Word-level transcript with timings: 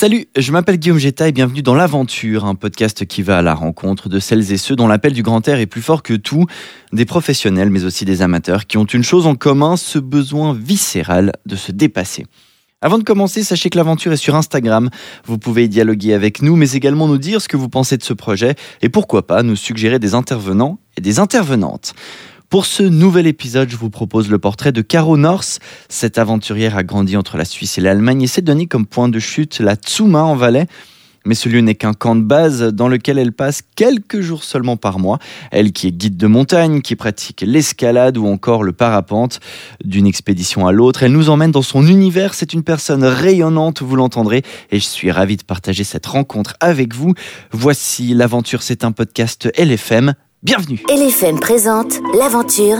Salut, 0.00 0.26
je 0.36 0.52
m'appelle 0.52 0.76
Guillaume 0.76 0.98
Jetta 0.98 1.26
et 1.26 1.32
bienvenue 1.32 1.60
dans 1.60 1.74
L'Aventure, 1.74 2.44
un 2.44 2.54
podcast 2.54 3.04
qui 3.04 3.20
va 3.22 3.38
à 3.38 3.42
la 3.42 3.52
rencontre 3.52 4.08
de 4.08 4.20
celles 4.20 4.52
et 4.52 4.56
ceux 4.56 4.76
dont 4.76 4.86
l'appel 4.86 5.12
du 5.12 5.24
grand 5.24 5.48
air 5.48 5.58
est 5.58 5.66
plus 5.66 5.82
fort 5.82 6.04
que 6.04 6.14
tout, 6.14 6.46
des 6.92 7.04
professionnels 7.04 7.68
mais 7.68 7.82
aussi 7.82 8.04
des 8.04 8.22
amateurs 8.22 8.68
qui 8.68 8.78
ont 8.78 8.84
une 8.84 9.02
chose 9.02 9.26
en 9.26 9.34
commun, 9.34 9.76
ce 9.76 9.98
besoin 9.98 10.54
viscéral 10.54 11.32
de 11.46 11.56
se 11.56 11.72
dépasser. 11.72 12.26
Avant 12.80 12.98
de 12.98 13.02
commencer, 13.02 13.42
sachez 13.42 13.70
que 13.70 13.76
l'aventure 13.76 14.12
est 14.12 14.18
sur 14.18 14.36
Instagram. 14.36 14.88
Vous 15.24 15.36
pouvez 15.36 15.64
y 15.64 15.68
dialoguer 15.68 16.14
avec 16.14 16.42
nous, 16.42 16.54
mais 16.54 16.70
également 16.70 17.08
nous 17.08 17.18
dire 17.18 17.42
ce 17.42 17.48
que 17.48 17.56
vous 17.56 17.68
pensez 17.68 17.96
de 17.96 18.04
ce 18.04 18.12
projet 18.12 18.54
et 18.82 18.90
pourquoi 18.90 19.26
pas 19.26 19.42
nous 19.42 19.56
suggérer 19.56 19.98
des 19.98 20.14
intervenants 20.14 20.78
et 20.96 21.00
des 21.00 21.18
intervenantes. 21.18 21.96
Pour 22.50 22.64
ce 22.64 22.82
nouvel 22.82 23.26
épisode, 23.26 23.68
je 23.68 23.76
vous 23.76 23.90
propose 23.90 24.30
le 24.30 24.38
portrait 24.38 24.72
de 24.72 24.80
Caro 24.80 25.18
Norse. 25.18 25.58
Cette 25.90 26.16
aventurière 26.16 26.78
a 26.78 26.82
grandi 26.82 27.14
entre 27.14 27.36
la 27.36 27.44
Suisse 27.44 27.76
et 27.76 27.82
l'Allemagne 27.82 28.22
et 28.22 28.26
s'est 28.26 28.40
donné 28.40 28.66
comme 28.66 28.86
point 28.86 29.10
de 29.10 29.18
chute 29.18 29.60
la 29.60 29.76
Tsuma 29.76 30.22
en 30.22 30.34
Valais. 30.34 30.66
Mais 31.26 31.34
ce 31.34 31.50
lieu 31.50 31.60
n'est 31.60 31.74
qu'un 31.74 31.92
camp 31.92 32.16
de 32.16 32.22
base 32.22 32.62
dans 32.62 32.88
lequel 32.88 33.18
elle 33.18 33.32
passe 33.32 33.60
quelques 33.76 34.22
jours 34.22 34.44
seulement 34.44 34.78
par 34.78 34.98
mois. 34.98 35.18
Elle 35.50 35.72
qui 35.72 35.88
est 35.88 35.92
guide 35.92 36.16
de 36.16 36.26
montagne, 36.26 36.80
qui 36.80 36.96
pratique 36.96 37.44
l'escalade 37.46 38.16
ou 38.16 38.26
encore 38.26 38.62
le 38.62 38.72
parapente. 38.72 39.40
D'une 39.84 40.06
expédition 40.06 40.66
à 40.66 40.72
l'autre, 40.72 41.02
elle 41.02 41.12
nous 41.12 41.28
emmène 41.28 41.50
dans 41.50 41.60
son 41.60 41.86
univers. 41.86 42.32
C'est 42.32 42.54
une 42.54 42.62
personne 42.62 43.04
rayonnante, 43.04 43.82
vous 43.82 43.94
l'entendrez. 43.94 44.42
Et 44.70 44.78
je 44.78 44.86
suis 44.86 45.10
ravi 45.10 45.36
de 45.36 45.42
partager 45.42 45.84
cette 45.84 46.06
rencontre 46.06 46.54
avec 46.60 46.94
vous. 46.94 47.12
Voici 47.52 48.14
L'aventure, 48.14 48.62
c'est 48.62 48.84
un 48.84 48.92
podcast 48.92 49.50
LFM. 49.58 50.14
Bienvenue 50.42 50.78
LFM 50.88 51.40
présente 51.40 51.94
L'Aventure, 52.16 52.76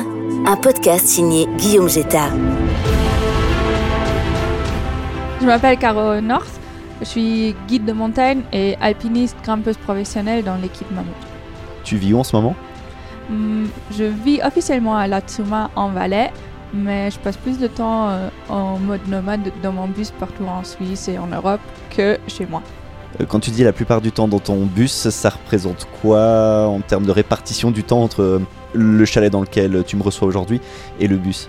un 0.47 0.57
podcast 0.57 1.07
signé 1.07 1.47
Guillaume 1.57 1.89
Jetta. 1.89 2.29
Je 5.41 5.47
m'appelle 5.47 5.77
Caro 5.79 6.21
North, 6.21 6.61
je 7.01 7.05
suis 7.07 7.57
guide 7.67 7.85
de 7.85 7.93
montagne 7.93 8.43
et 8.53 8.77
alpiniste 8.81 9.37
grimpeuse 9.43 9.77
professionnelle 9.77 10.45
dans 10.45 10.55
l'équipe 10.57 10.89
Mammouth. 10.93 11.13
Tu 11.83 11.97
vis 11.97 12.15
où 12.15 12.19
en 12.21 12.25
ce 12.25 12.37
moment? 12.37 12.55
Hmm, 13.29 13.67
Je 13.91 14.05
vis 14.05 14.41
officiellement 14.45 14.97
à 14.97 15.07
La 15.09 15.21
Tsuma 15.21 15.71
en 15.75 15.89
Valais, 15.89 16.31
mais 16.73 17.11
je 17.11 17.19
passe 17.19 17.37
plus 17.37 17.59
de 17.59 17.67
temps 17.67 18.09
euh, 18.09 18.29
en 18.49 18.79
mode 18.79 19.07
nomade 19.09 19.51
dans 19.63 19.73
mon 19.73 19.89
bus 19.89 20.13
partout 20.13 20.45
en 20.45 20.63
Suisse 20.63 21.09
et 21.09 21.19
en 21.19 21.27
Europe 21.27 21.61
que 21.91 22.19
chez 22.29 22.47
moi. 22.47 22.63
Euh, 23.21 23.25
Quand 23.27 23.41
tu 23.41 23.51
dis 23.51 23.65
la 23.65 23.73
plupart 23.73 24.01
du 24.01 24.13
temps 24.13 24.29
dans 24.29 24.39
ton 24.39 24.65
bus, 24.65 25.09
ça 25.09 25.31
représente 25.31 25.87
quoi 26.03 26.67
en 26.67 26.81
termes 26.81 27.07
de 27.07 27.11
répartition 27.11 27.71
du 27.71 27.85
temps 27.85 28.03
entre 28.03 28.23
euh, 28.23 28.41
le 28.75 29.05
chalet 29.05 29.31
dans 29.31 29.41
lequel 29.41 29.83
tu 29.87 29.97
me 29.97 30.03
reçois 30.03 30.29
aujourd'hui 30.29 30.61
et 31.01 31.09
le 31.09 31.17
bus? 31.17 31.49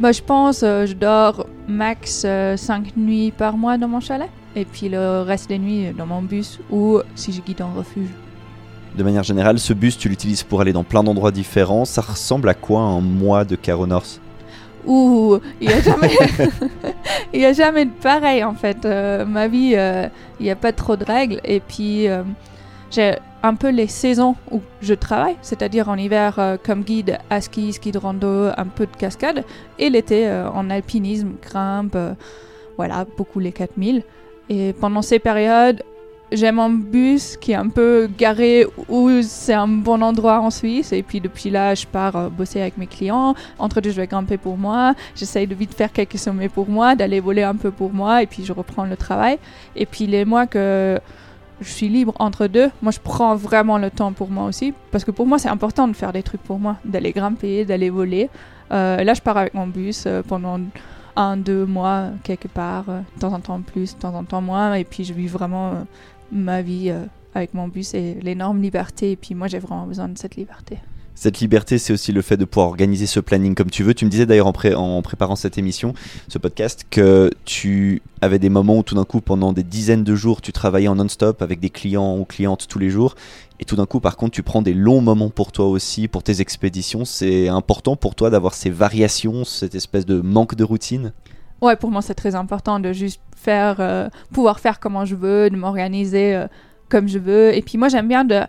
Bah, 0.00 0.12
je 0.12 0.22
pense 0.22 0.62
euh, 0.62 0.86
je 0.86 0.94
dors 0.94 1.46
max 1.68 2.26
5 2.56 2.96
nuits 2.96 3.30
par 3.30 3.56
mois 3.56 3.78
dans 3.78 3.88
mon 3.88 4.00
chalet 4.00 4.28
et 4.56 4.64
puis 4.64 4.88
le 4.88 5.22
reste 5.22 5.48
des 5.48 5.58
nuits 5.58 5.92
dans 5.96 6.06
mon 6.06 6.22
bus 6.22 6.58
ou 6.70 7.00
si 7.14 7.32
je 7.32 7.40
guide 7.40 7.62
en 7.62 7.72
refuge. 7.72 8.08
De 8.96 9.02
manière 9.02 9.24
générale, 9.24 9.58
ce 9.58 9.72
bus, 9.72 9.98
tu 9.98 10.08
l'utilises 10.08 10.44
pour 10.44 10.60
aller 10.60 10.72
dans 10.72 10.84
plein 10.84 11.02
d'endroits 11.02 11.32
différents. 11.32 11.84
Ça 11.84 12.00
ressemble 12.00 12.48
à 12.48 12.54
quoi 12.54 12.80
un 12.80 13.00
mois 13.00 13.44
de 13.44 13.56
Caro 13.56 13.88
North 13.88 14.20
Ouh, 14.86 15.38
il 15.60 15.68
n'y 15.68 15.74
a 15.74 15.80
jamais, 15.80 16.10
il 17.32 17.40
y 17.40 17.44
a 17.44 17.52
jamais 17.52 17.84
de 17.86 17.90
pareil 17.90 18.44
en 18.44 18.54
fait. 18.54 18.84
Euh, 18.84 19.24
ma 19.24 19.48
vie, 19.48 19.74
euh, 19.74 20.08
il 20.40 20.44
n'y 20.44 20.50
a 20.50 20.56
pas 20.56 20.72
trop 20.72 20.96
de 20.96 21.04
règles. 21.04 21.40
Et 21.44 21.60
puis, 21.60 22.08
euh, 22.08 22.22
j'ai 22.90 23.16
un 23.44 23.56
peu 23.56 23.68
les 23.68 23.88
saisons 23.88 24.36
où 24.50 24.62
je 24.80 24.94
travaille, 24.94 25.36
c'est-à-dire 25.42 25.90
en 25.90 25.96
hiver 25.96 26.38
euh, 26.38 26.56
comme 26.62 26.82
guide 26.82 27.18
à 27.28 27.42
ski, 27.42 27.74
ski 27.74 27.92
de 27.92 27.98
rando, 27.98 28.48
un 28.56 28.64
peu 28.64 28.86
de 28.86 28.96
cascade, 28.96 29.44
et 29.78 29.90
l'été 29.90 30.26
euh, 30.26 30.48
en 30.48 30.70
alpinisme, 30.70 31.32
grimpe, 31.42 31.94
euh, 31.94 32.14
voilà, 32.78 33.04
beaucoup 33.18 33.40
les 33.40 33.52
4000. 33.52 34.02
Et 34.48 34.72
pendant 34.72 35.02
ces 35.02 35.18
périodes, 35.18 35.82
j'ai 36.32 36.50
mon 36.52 36.70
bus 36.70 37.36
qui 37.36 37.52
est 37.52 37.56
un 37.56 37.68
peu 37.68 38.08
garé 38.18 38.66
où 38.88 39.10
c'est 39.22 39.54
un 39.54 39.68
bon 39.68 40.02
endroit 40.02 40.40
en 40.40 40.50
Suisse. 40.50 40.92
Et 40.92 41.02
puis 41.02 41.20
depuis 41.20 41.50
là, 41.50 41.74
je 41.74 41.86
pars 41.86 42.16
euh, 42.16 42.28
bosser 42.28 42.60
avec 42.60 42.76
mes 42.76 42.86
clients. 42.86 43.34
Entre 43.58 43.80
deux, 43.80 43.90
je 43.90 43.96
vais 43.96 44.06
grimper 44.06 44.36
pour 44.36 44.56
moi. 44.56 44.94
J'essaye 45.14 45.46
de 45.46 45.54
vite 45.54 45.74
faire 45.74 45.92
quelques 45.92 46.18
sommets 46.18 46.48
pour 46.48 46.68
moi, 46.68 46.94
d'aller 46.94 47.20
voler 47.20 47.42
un 47.42 47.56
peu 47.56 47.70
pour 47.70 47.92
moi. 47.92 48.22
Et 48.22 48.26
puis 48.26 48.44
je 48.44 48.52
reprends 48.52 48.84
le 48.84 48.96
travail. 48.96 49.38
Et 49.76 49.86
puis 49.86 50.06
les 50.06 50.24
mois 50.24 50.46
que 50.46 50.98
je 51.60 51.68
suis 51.68 51.88
libre 51.88 52.14
entre 52.18 52.46
deux, 52.46 52.70
moi 52.82 52.90
je 52.90 52.98
prends 52.98 53.36
vraiment 53.36 53.78
le 53.78 53.90
temps 53.90 54.12
pour 54.12 54.30
moi 54.30 54.44
aussi. 54.44 54.74
Parce 54.90 55.04
que 55.04 55.10
pour 55.10 55.26
moi, 55.26 55.38
c'est 55.38 55.48
important 55.48 55.88
de 55.88 55.94
faire 55.94 56.12
des 56.12 56.22
trucs 56.22 56.42
pour 56.42 56.58
moi, 56.58 56.76
d'aller 56.84 57.12
grimper, 57.12 57.64
d'aller 57.64 57.90
voler. 57.90 58.30
Euh, 58.72 59.02
là, 59.04 59.14
je 59.14 59.20
pars 59.20 59.36
avec 59.36 59.54
mon 59.54 59.66
bus 59.66 60.04
euh, 60.06 60.22
pendant 60.26 60.58
un, 61.16 61.36
deux 61.36 61.66
mois 61.66 62.10
quelque 62.22 62.48
part, 62.48 62.88
euh, 62.88 63.00
de 63.16 63.20
temps 63.20 63.32
en 63.32 63.40
temps 63.40 63.60
plus, 63.60 63.94
de 63.94 64.00
temps 64.00 64.14
en 64.14 64.24
temps 64.24 64.40
moins. 64.40 64.74
Et 64.74 64.84
puis 64.84 65.04
je 65.04 65.12
vis 65.12 65.28
vraiment 65.28 65.70
euh, 65.70 65.82
ma 66.32 66.62
vie 66.62 66.90
euh, 66.90 67.04
avec 67.34 67.54
mon 67.54 67.68
bus 67.68 67.94
et 67.94 68.14
l'énorme 68.22 68.60
liberté. 68.60 69.12
Et 69.12 69.16
puis 69.16 69.34
moi, 69.34 69.46
j'ai 69.48 69.58
vraiment 69.58 69.86
besoin 69.86 70.08
de 70.08 70.18
cette 70.18 70.36
liberté. 70.36 70.78
Cette 71.16 71.38
liberté, 71.38 71.78
c'est 71.78 71.92
aussi 71.92 72.12
le 72.12 72.22
fait 72.22 72.36
de 72.36 72.44
pouvoir 72.44 72.68
organiser 72.68 73.06
ce 73.06 73.20
planning 73.20 73.54
comme 73.54 73.70
tu 73.70 73.82
veux. 73.82 73.94
Tu 73.94 74.04
me 74.04 74.10
disais 74.10 74.26
d'ailleurs 74.26 74.48
en, 74.48 74.52
pré- 74.52 74.74
en 74.74 75.00
préparant 75.00 75.36
cette 75.36 75.58
émission, 75.58 75.94
ce 76.28 76.38
podcast, 76.38 76.84
que 76.90 77.30
tu 77.44 78.02
avais 78.20 78.38
des 78.38 78.48
moments 78.48 78.78
où 78.78 78.82
tout 78.82 78.96
d'un 78.96 79.04
coup, 79.04 79.20
pendant 79.20 79.52
des 79.52 79.62
dizaines 79.62 80.02
de 80.04 80.14
jours, 80.16 80.40
tu 80.40 80.52
travaillais 80.52 80.88
en 80.88 80.96
non-stop 80.96 81.40
avec 81.40 81.60
des 81.60 81.70
clients 81.70 82.18
ou 82.18 82.24
clientes 82.24 82.66
tous 82.68 82.78
les 82.78 82.90
jours. 82.90 83.14
Et 83.60 83.64
tout 83.64 83.76
d'un 83.76 83.86
coup, 83.86 84.00
par 84.00 84.16
contre, 84.16 84.32
tu 84.32 84.42
prends 84.42 84.60
des 84.60 84.74
longs 84.74 85.00
moments 85.00 85.30
pour 85.30 85.52
toi 85.52 85.66
aussi, 85.66 86.08
pour 86.08 86.24
tes 86.24 86.40
expéditions. 86.40 87.04
C'est 87.04 87.48
important 87.48 87.94
pour 87.94 88.16
toi 88.16 88.28
d'avoir 88.28 88.52
ces 88.52 88.70
variations, 88.70 89.44
cette 89.44 89.76
espèce 89.76 90.06
de 90.06 90.20
manque 90.20 90.56
de 90.56 90.64
routine? 90.64 91.12
Ouais, 91.62 91.76
pour 91.76 91.90
moi, 91.92 92.02
c'est 92.02 92.14
très 92.14 92.34
important 92.34 92.80
de 92.80 92.92
juste 92.92 93.20
faire, 93.36 93.76
euh, 93.78 94.08
pouvoir 94.32 94.58
faire 94.58 94.80
comment 94.80 95.04
je 95.04 95.14
veux, 95.14 95.48
de 95.48 95.56
m'organiser 95.56 96.34
euh, 96.34 96.48
comme 96.88 97.08
je 97.08 97.18
veux. 97.20 97.54
Et 97.54 97.62
puis 97.62 97.78
moi, 97.78 97.88
j'aime 97.88 98.08
bien 98.08 98.24
de 98.24 98.40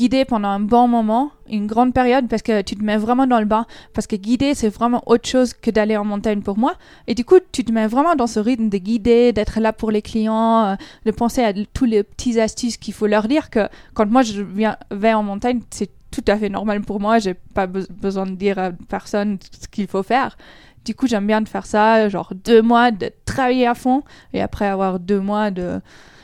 guider 0.00 0.24
pendant 0.24 0.48
un 0.48 0.60
bon 0.60 0.88
moment, 0.88 1.30
une 1.46 1.66
grande 1.66 1.92
période, 1.92 2.26
parce 2.26 2.40
que 2.40 2.62
tu 2.62 2.74
te 2.74 2.82
mets 2.82 2.96
vraiment 2.96 3.26
dans 3.26 3.38
le 3.38 3.44
bain. 3.44 3.66
Parce 3.92 4.06
que 4.06 4.16
guider, 4.16 4.54
c'est 4.54 4.70
vraiment 4.70 5.02
autre 5.04 5.28
chose 5.28 5.52
que 5.52 5.70
d'aller 5.70 5.94
en 5.98 6.06
montagne 6.06 6.40
pour 6.40 6.56
moi. 6.56 6.72
Et 7.06 7.14
du 7.14 7.22
coup, 7.26 7.38
tu 7.52 7.64
te 7.64 7.70
mets 7.70 7.86
vraiment 7.86 8.14
dans 8.14 8.26
ce 8.26 8.40
rythme 8.40 8.70
de 8.70 8.78
guider, 8.78 9.34
d'être 9.34 9.60
là 9.60 9.74
pour 9.74 9.90
les 9.90 10.00
clients, 10.00 10.64
euh, 10.64 10.74
de 11.04 11.10
penser 11.10 11.42
à 11.44 11.52
tous 11.74 11.84
les 11.84 12.02
petites 12.02 12.38
astuces 12.38 12.78
qu'il 12.78 12.94
faut 12.94 13.06
leur 13.06 13.28
dire 13.28 13.50
que 13.50 13.68
quand 13.92 14.06
moi 14.10 14.22
je 14.22 14.40
viens, 14.40 14.78
vais 14.90 15.12
en 15.12 15.22
montagne, 15.22 15.60
c'est 15.70 15.90
tout 16.10 16.24
à 16.28 16.36
fait 16.38 16.48
normal 16.48 16.80
pour 16.80 16.98
moi. 16.98 17.18
J'ai 17.18 17.34
pas 17.34 17.66
be- 17.66 17.86
besoin 17.92 18.24
de 18.24 18.36
dire 18.36 18.58
à 18.58 18.70
personne 18.88 19.36
ce 19.60 19.68
qu'il 19.68 19.86
faut 19.86 20.02
faire. 20.02 20.38
Du 20.86 20.94
coup, 20.94 21.06
j'aime 21.08 21.26
bien 21.26 21.42
de 21.42 21.48
faire 21.48 21.66
ça, 21.66 22.08
genre 22.08 22.32
deux 22.42 22.62
mois 22.62 22.90
de 22.90 23.10
travailler 23.26 23.66
à 23.66 23.74
fond 23.74 24.02
et 24.32 24.40
après 24.40 24.66
avoir 24.66 24.98
deux 24.98 25.20
mois 25.20 25.50
de 25.50 25.82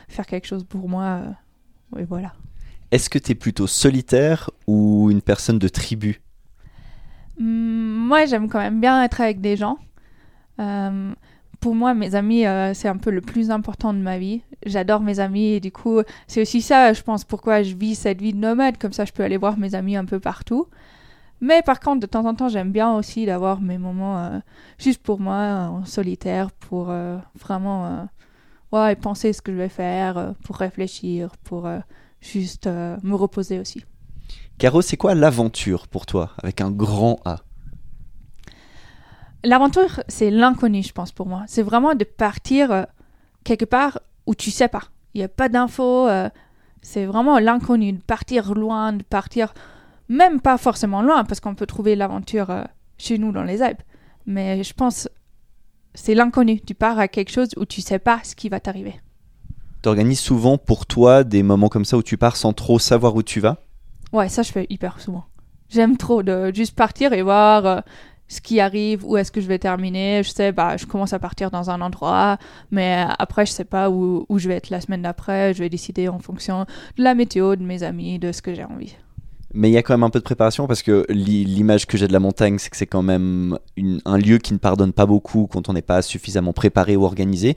faire 0.08 0.24
quelque 0.24 0.46
chose 0.46 0.64
pour 0.64 0.88
moi. 0.88 1.20
euh, 1.94 2.00
Et 2.00 2.04
voilà. 2.04 2.32
Est-ce 2.92 3.10
que 3.10 3.18
tu 3.18 3.32
es 3.32 3.34
plutôt 3.34 3.66
solitaire 3.66 4.50
ou 4.66 5.10
une 5.10 5.22
personne 5.22 5.58
de 5.58 5.68
tribu? 5.68 6.20
Hum, 7.40 8.06
Moi, 8.06 8.26
j'aime 8.26 8.48
quand 8.48 8.60
même 8.60 8.80
bien 8.80 9.02
être 9.02 9.20
avec 9.20 9.40
des 9.40 9.56
gens. 9.56 9.78
Euh, 10.60 11.12
pour 11.60 11.74
moi, 11.74 11.94
mes 11.94 12.14
amis, 12.14 12.46
euh, 12.46 12.74
c'est 12.74 12.88
un 12.88 12.96
peu 12.96 13.10
le 13.10 13.20
plus 13.20 13.50
important 13.50 13.92
de 13.92 13.98
ma 13.98 14.18
vie. 14.18 14.42
J'adore 14.64 15.00
mes 15.00 15.18
amis 15.20 15.54
et 15.54 15.60
du 15.60 15.72
coup, 15.72 16.00
c'est 16.28 16.40
aussi 16.42 16.62
ça, 16.62 16.92
je 16.92 17.02
pense, 17.02 17.24
pourquoi 17.24 17.62
je 17.62 17.74
vis 17.74 17.96
cette 17.96 18.20
vie 18.20 18.32
de 18.32 18.38
nomade. 18.38 18.78
Comme 18.78 18.92
ça, 18.92 19.04
je 19.04 19.12
peux 19.12 19.24
aller 19.24 19.36
voir 19.36 19.58
mes 19.58 19.74
amis 19.74 19.96
un 19.96 20.04
peu 20.04 20.20
partout. 20.20 20.66
Mais 21.40 21.62
par 21.62 21.80
contre, 21.80 22.00
de 22.00 22.06
temps 22.06 22.24
en 22.24 22.34
temps, 22.34 22.48
j'aime 22.48 22.72
bien 22.72 22.94
aussi 22.94 23.26
d'avoir 23.26 23.60
mes 23.60 23.78
moments 23.78 24.18
euh, 24.18 24.38
juste 24.78 25.02
pour 25.02 25.20
moi, 25.20 25.36
en 25.70 25.84
solitaire, 25.84 26.50
pour 26.52 26.94
vraiment 27.38 28.08
ouais, 28.72 28.96
penser 28.96 29.32
ce 29.32 29.42
que 29.42 29.52
je 29.52 29.58
vais 29.58 29.68
faire, 29.68 30.34
pour 30.44 30.56
réfléchir, 30.56 31.36
pour 31.44 31.68
juste 32.26 32.66
euh, 32.66 32.96
me 33.02 33.14
reposer 33.14 33.58
aussi. 33.58 33.84
Caro, 34.58 34.82
c'est 34.82 34.96
quoi 34.96 35.14
l'aventure 35.14 35.88
pour 35.88 36.06
toi, 36.06 36.32
avec 36.42 36.60
un 36.60 36.70
grand 36.70 37.20
A? 37.24 37.40
L'aventure, 39.44 40.02
c'est 40.08 40.30
l'inconnu, 40.30 40.82
je 40.82 40.92
pense, 40.92 41.12
pour 41.12 41.26
moi. 41.26 41.44
C'est 41.46 41.62
vraiment 41.62 41.94
de 41.94 42.04
partir 42.04 42.72
euh, 42.72 42.82
quelque 43.44 43.64
part 43.64 44.00
où 44.26 44.34
tu 44.34 44.50
sais 44.50 44.68
pas. 44.68 44.84
Il 45.14 45.18
n'y 45.18 45.24
a 45.24 45.28
pas 45.28 45.48
d'infos. 45.48 46.08
euh, 46.08 46.28
c'est 46.82 47.06
vraiment 47.06 47.38
l'inconnu. 47.38 47.92
De 47.92 48.02
partir 48.02 48.54
loin, 48.54 48.92
de 48.92 49.02
partir 49.02 49.54
même 50.08 50.40
pas 50.40 50.58
forcément 50.58 51.02
loin, 51.02 51.24
parce 51.24 51.40
qu'on 51.40 51.54
peut 51.54 51.66
trouver 51.66 51.96
l'aventure 51.96 52.48
chez 52.96 53.18
nous 53.18 53.32
dans 53.32 53.42
les 53.42 53.62
Alpes. 53.62 53.82
Mais 54.26 54.62
je 54.62 54.72
pense 54.72 55.08
c'est 55.96 56.14
l'inconnu. 56.14 56.60
Tu 56.60 56.74
pars 56.74 56.98
à 56.98 57.08
quelque 57.08 57.32
chose 57.32 57.50
où 57.56 57.64
tu 57.64 57.80
sais 57.80 57.98
pas 57.98 58.20
ce 58.22 58.36
qui 58.36 58.48
va 58.48 58.60
t'arriver. 58.60 59.00
Tu 59.86 59.88
organises 59.90 60.18
souvent 60.18 60.58
pour 60.58 60.84
toi 60.84 61.22
des 61.22 61.44
moments 61.44 61.68
comme 61.68 61.84
ça 61.84 61.96
où 61.96 62.02
tu 62.02 62.16
pars 62.16 62.36
sans 62.36 62.52
trop 62.52 62.80
savoir 62.80 63.14
où 63.14 63.22
tu 63.22 63.38
vas? 63.38 63.58
Ouais, 64.12 64.28
ça 64.28 64.42
je 64.42 64.50
fais 64.50 64.66
hyper 64.68 64.98
souvent. 64.98 65.26
J'aime 65.68 65.96
trop 65.96 66.24
de 66.24 66.52
juste 66.52 66.74
partir 66.74 67.12
et 67.12 67.22
voir 67.22 67.64
euh, 67.64 67.80
ce 68.26 68.40
qui 68.40 68.58
arrive, 68.58 69.06
où 69.06 69.16
est-ce 69.16 69.30
que 69.30 69.40
je 69.40 69.46
vais 69.46 69.60
terminer. 69.60 70.22
Je 70.24 70.30
sais, 70.30 70.50
bah, 70.50 70.76
je 70.76 70.86
commence 70.86 71.12
à 71.12 71.20
partir 71.20 71.52
dans 71.52 71.70
un 71.70 71.80
endroit, 71.80 72.36
mais 72.72 73.06
euh, 73.06 73.12
après, 73.16 73.46
je 73.46 73.52
sais 73.52 73.62
pas 73.64 73.88
où, 73.88 74.26
où 74.28 74.40
je 74.40 74.48
vais 74.48 74.56
être 74.56 74.70
la 74.70 74.80
semaine 74.80 75.02
d'après. 75.02 75.54
Je 75.54 75.60
vais 75.60 75.68
décider 75.68 76.08
en 76.08 76.18
fonction 76.18 76.66
de 76.98 77.04
la 77.04 77.14
météo, 77.14 77.54
de 77.54 77.62
mes 77.62 77.84
amis, 77.84 78.18
de 78.18 78.32
ce 78.32 78.42
que 78.42 78.54
j'ai 78.54 78.64
envie. 78.64 78.96
Mais 79.54 79.70
il 79.70 79.72
y 79.72 79.78
a 79.78 79.84
quand 79.84 79.94
même 79.94 80.02
un 80.02 80.10
peu 80.10 80.18
de 80.18 80.24
préparation 80.24 80.66
parce 80.66 80.82
que 80.82 81.06
l'i- 81.10 81.44
l'image 81.44 81.86
que 81.86 81.96
j'ai 81.96 82.08
de 82.08 82.12
la 82.12 82.18
montagne, 82.18 82.58
c'est 82.58 82.70
que 82.70 82.76
c'est 82.76 82.88
quand 82.88 83.02
même 83.02 83.56
une- 83.76 84.00
un 84.04 84.18
lieu 84.18 84.38
qui 84.38 84.52
ne 84.52 84.58
pardonne 84.58 84.92
pas 84.92 85.06
beaucoup 85.06 85.46
quand 85.46 85.68
on 85.68 85.74
n'est 85.74 85.80
pas 85.80 86.02
suffisamment 86.02 86.52
préparé 86.52 86.96
ou 86.96 87.04
organisé. 87.04 87.54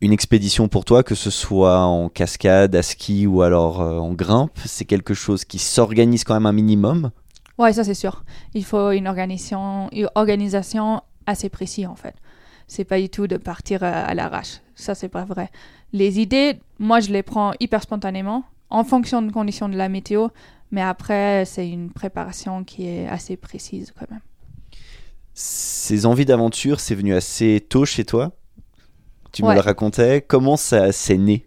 Une 0.00 0.12
expédition 0.12 0.68
pour 0.68 0.84
toi, 0.84 1.02
que 1.02 1.16
ce 1.16 1.28
soit 1.28 1.80
en 1.80 2.08
cascade, 2.08 2.76
à 2.76 2.82
ski 2.82 3.26
ou 3.26 3.42
alors 3.42 3.80
euh, 3.80 3.98
en 3.98 4.12
grimpe, 4.12 4.56
c'est 4.64 4.84
quelque 4.84 5.12
chose 5.12 5.44
qui 5.44 5.58
s'organise 5.58 6.22
quand 6.22 6.34
même 6.34 6.46
un 6.46 6.52
minimum? 6.52 7.10
Ouais, 7.58 7.72
ça 7.72 7.82
c'est 7.82 7.94
sûr. 7.94 8.22
Il 8.54 8.64
faut 8.64 8.92
une 8.92 9.08
organisation, 9.08 9.88
une 9.90 10.08
organisation 10.14 11.02
assez 11.26 11.48
précise 11.48 11.86
en 11.86 11.96
fait. 11.96 12.14
C'est 12.68 12.84
pas 12.84 13.00
du 13.00 13.08
tout 13.08 13.26
de 13.26 13.38
partir 13.38 13.82
euh, 13.82 14.04
à 14.06 14.14
l'arrache. 14.14 14.60
Ça 14.76 14.94
c'est 14.94 15.08
pas 15.08 15.24
vrai. 15.24 15.50
Les 15.92 16.20
idées, 16.20 16.60
moi 16.78 17.00
je 17.00 17.10
les 17.10 17.24
prends 17.24 17.52
hyper 17.58 17.82
spontanément 17.82 18.44
en 18.70 18.84
fonction 18.84 19.20
des 19.20 19.32
conditions 19.32 19.68
de 19.68 19.76
la 19.76 19.88
météo, 19.88 20.28
mais 20.70 20.82
après 20.82 21.44
c'est 21.44 21.68
une 21.68 21.90
préparation 21.90 22.62
qui 22.62 22.86
est 22.86 23.08
assez 23.08 23.36
précise 23.36 23.92
quand 23.98 24.08
même. 24.08 24.20
Ces 25.34 26.06
envies 26.06 26.24
d'aventure, 26.24 26.78
c'est 26.78 26.94
venu 26.94 27.14
assez 27.14 27.66
tôt 27.68 27.84
chez 27.84 28.04
toi? 28.04 28.30
Tu 29.32 29.44
me 29.44 29.54
le 29.54 29.60
racontais. 29.60 30.24
Comment 30.26 30.56
ça 30.56 30.92
s'est 30.92 31.18
né? 31.18 31.46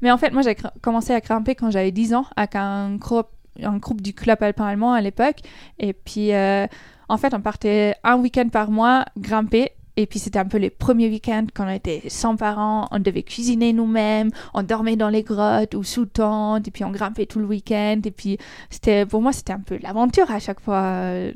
Mais 0.00 0.10
en 0.10 0.18
fait, 0.18 0.30
moi 0.30 0.42
j'ai 0.42 0.56
commencé 0.80 1.12
à 1.12 1.20
grimper 1.20 1.54
quand 1.54 1.70
j'avais 1.70 1.90
10 1.90 2.14
ans 2.14 2.26
avec 2.36 2.54
un 2.54 2.96
groupe, 2.96 3.28
un 3.62 3.78
groupe 3.78 4.00
du 4.00 4.14
club 4.14 4.42
alpin 4.42 4.66
allemand 4.66 4.92
à 4.92 5.00
l'époque. 5.00 5.40
Et 5.78 5.92
puis 5.92 6.32
euh, 6.32 6.66
en 7.08 7.16
fait, 7.16 7.34
on 7.34 7.40
partait 7.40 7.94
un 8.04 8.16
week-end 8.16 8.48
par 8.48 8.70
mois 8.70 9.04
grimper 9.16 9.72
et 9.98 10.06
puis 10.06 10.20
c'était 10.20 10.38
un 10.38 10.44
peu 10.44 10.58
les 10.58 10.70
premiers 10.70 11.08
week-ends 11.08 11.46
quand 11.52 11.66
on 11.66 11.70
était 11.70 12.04
sans 12.06 12.36
parents, 12.36 12.86
on 12.92 13.00
devait 13.00 13.24
cuisiner 13.24 13.72
nous-mêmes, 13.72 14.30
on 14.54 14.62
dormait 14.62 14.94
dans 14.94 15.08
les 15.08 15.24
grottes 15.24 15.74
ou 15.74 15.82
sous 15.82 16.06
tente, 16.06 16.68
et 16.68 16.70
puis 16.70 16.84
on 16.84 16.92
grimpait 16.92 17.26
tout 17.26 17.40
le 17.40 17.46
week-end. 17.46 18.00
Et 18.04 18.12
puis 18.12 18.38
c'était, 18.70 19.06
pour 19.06 19.20
moi, 19.20 19.32
c'était 19.32 19.54
un 19.54 19.58
peu 19.58 19.76
l'aventure 19.82 20.30
à 20.30 20.38
chaque 20.38 20.60
fois. 20.60 21.32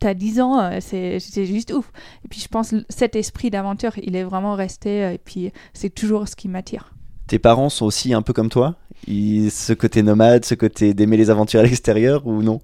T'as 0.00 0.14
10 0.14 0.40
ans, 0.40 0.60
euh, 0.60 0.78
c'était 0.80 1.46
juste 1.46 1.72
ouf. 1.72 1.90
Et 2.24 2.28
puis 2.28 2.40
je 2.40 2.48
pense 2.48 2.74
cet 2.88 3.16
esprit 3.16 3.50
d'aventure, 3.50 3.92
il 4.02 4.16
est 4.16 4.24
vraiment 4.24 4.54
resté, 4.54 5.04
euh, 5.04 5.12
et 5.12 5.18
puis 5.18 5.52
c'est 5.72 5.90
toujours 5.90 6.28
ce 6.28 6.36
qui 6.36 6.48
m'attire. 6.48 6.92
Tes 7.26 7.38
parents 7.38 7.68
sont 7.68 7.86
aussi 7.86 8.14
un 8.14 8.22
peu 8.22 8.32
comme 8.32 8.50
toi? 8.50 8.76
Ce 9.06 9.72
côté 9.72 10.02
nomade, 10.02 10.44
ce 10.44 10.54
côté 10.54 10.94
d'aimer 10.94 11.16
les 11.16 11.30
aventures 11.30 11.60
à 11.60 11.62
l'extérieur 11.64 12.26
ou 12.26 12.42
non? 12.42 12.60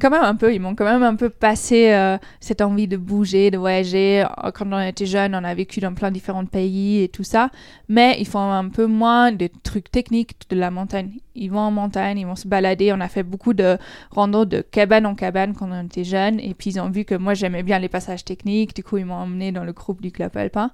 Quand 0.00 0.10
même 0.10 0.24
un 0.24 0.34
peu, 0.34 0.52
ils 0.54 0.60
m'ont 0.60 0.74
quand 0.74 0.84
même 0.84 1.02
un 1.02 1.14
peu 1.14 1.30
passé 1.30 1.92
euh, 1.92 2.18
cette 2.40 2.60
envie 2.60 2.88
de 2.88 2.96
bouger, 2.96 3.50
de 3.50 3.58
voyager. 3.58 4.22
Euh, 4.22 4.50
quand 4.52 4.66
on 4.72 4.80
était 4.80 5.06
jeune, 5.06 5.34
on 5.34 5.44
a 5.44 5.54
vécu 5.54 5.80
dans 5.80 5.94
plein 5.94 6.08
de 6.08 6.14
différents 6.14 6.46
pays 6.46 7.02
et 7.02 7.08
tout 7.08 7.22
ça, 7.22 7.50
mais 7.88 8.16
ils 8.18 8.26
font 8.26 8.50
un 8.50 8.68
peu 8.68 8.86
moins 8.86 9.30
des 9.30 9.48
trucs 9.48 9.90
techniques 9.90 10.36
de 10.50 10.56
la 10.56 10.70
montagne. 10.70 11.12
Ils 11.34 11.50
vont 11.50 11.60
en 11.60 11.70
montagne, 11.70 12.18
ils 12.18 12.26
vont 12.26 12.36
se 12.36 12.48
balader. 12.48 12.92
On 12.92 13.00
a 13.00 13.08
fait 13.08 13.22
beaucoup 13.22 13.54
de 13.54 13.78
rando 14.10 14.44
de 14.44 14.62
cabane 14.62 15.06
en 15.06 15.14
cabane 15.14 15.54
quand 15.54 15.70
on 15.70 15.84
était 15.84 16.04
jeune, 16.04 16.40
et 16.40 16.54
puis 16.54 16.70
ils 16.70 16.80
ont 16.80 16.90
vu 16.90 17.04
que 17.04 17.14
moi 17.14 17.34
j'aimais 17.34 17.62
bien 17.62 17.78
les 17.78 17.88
passages 17.88 18.24
techniques. 18.24 18.74
Du 18.74 18.82
coup, 18.82 18.96
ils 18.96 19.06
m'ont 19.06 19.14
emmené 19.14 19.52
dans 19.52 19.64
le 19.64 19.72
groupe 19.72 20.00
du 20.00 20.10
club 20.10 20.36
alpin. 20.36 20.72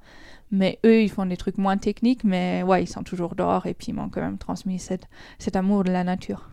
Mais 0.52 0.78
eux, 0.84 1.02
ils 1.02 1.11
font 1.11 1.26
des 1.26 1.37
trucs 1.37 1.58
moins 1.58 1.76
techniques, 1.76 2.23
mais 2.23 2.62
ouais, 2.62 2.84
ils 2.84 2.87
sont 2.87 3.02
toujours 3.02 3.34
dehors 3.34 3.67
et 3.67 3.75
puis 3.75 3.88
ils 3.88 3.94
m'ont 3.94 4.08
quand 4.08 4.20
même 4.20 4.38
transmis 4.38 4.78
cet 4.78 5.56
amour 5.56 5.82
de 5.82 5.90
la 5.90 6.05
nature. 6.05 6.50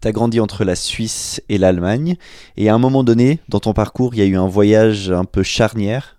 Tu 0.00 0.08
as 0.08 0.12
grandi 0.12 0.40
entre 0.40 0.64
la 0.64 0.74
Suisse 0.74 1.42
et 1.48 1.58
l'Allemagne. 1.58 2.16
Et 2.56 2.68
à 2.68 2.74
un 2.74 2.78
moment 2.78 3.04
donné, 3.04 3.40
dans 3.48 3.60
ton 3.60 3.72
parcours, 3.72 4.14
il 4.14 4.18
y 4.18 4.22
a 4.22 4.26
eu 4.26 4.36
un 4.36 4.46
voyage 4.46 5.10
un 5.10 5.24
peu 5.24 5.42
charnière. 5.42 6.16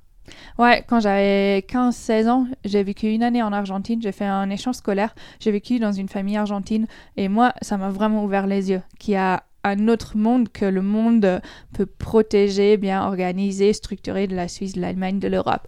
Ouais, 0.57 0.83
quand 0.87 0.99
j'avais 0.99 1.59
15-16 1.69 2.29
ans, 2.29 2.47
j'ai 2.65 2.81
vécu 2.81 3.09
une 3.09 3.21
année 3.21 3.43
en 3.43 3.53
Argentine. 3.53 4.01
J'ai 4.01 4.11
fait 4.11 4.25
un 4.25 4.49
échange 4.49 4.75
scolaire. 4.75 5.13
J'ai 5.39 5.51
vécu 5.51 5.77
dans 5.77 5.91
une 5.91 6.09
famille 6.09 6.35
argentine. 6.35 6.87
Et 7.15 7.29
moi, 7.29 7.53
ça 7.61 7.77
m'a 7.77 7.89
vraiment 7.89 8.23
ouvert 8.23 8.47
les 8.47 8.71
yeux. 8.71 8.81
Qu'il 8.97 9.13
y 9.13 9.17
a 9.17 9.43
un 9.63 9.87
autre 9.87 10.17
monde 10.17 10.49
que 10.49 10.65
le 10.65 10.81
monde 10.81 11.41
peut 11.73 11.85
protéger, 11.85 12.77
bien 12.77 13.05
organiser, 13.05 13.73
structurer 13.73 14.25
de 14.25 14.35
la 14.35 14.47
Suisse, 14.47 14.73
de 14.73 14.81
l'Allemagne, 14.81 15.19
de 15.19 15.27
l'Europe. 15.27 15.67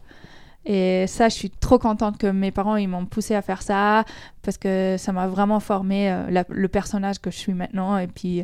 Et 0.66 1.08
ça, 1.08 1.30
je 1.30 1.36
suis 1.36 1.50
trop 1.50 1.80
contente 1.80 2.18
que 2.18 2.28
mes 2.28 2.52
parents 2.52 2.76
ils 2.76 2.88
m'ont 2.88 3.06
poussé 3.06 3.34
à 3.34 3.42
faire 3.42 3.62
ça 3.62 4.04
parce 4.42 4.58
que 4.58 4.96
ça 4.98 5.12
m'a 5.12 5.28
vraiment 5.28 5.60
formé 5.60 6.12
euh, 6.12 6.44
le 6.50 6.68
personnage 6.68 7.20
que 7.20 7.32
je 7.32 7.38
suis 7.38 7.54
maintenant. 7.54 7.98
Et 7.98 8.08
puis, 8.08 8.44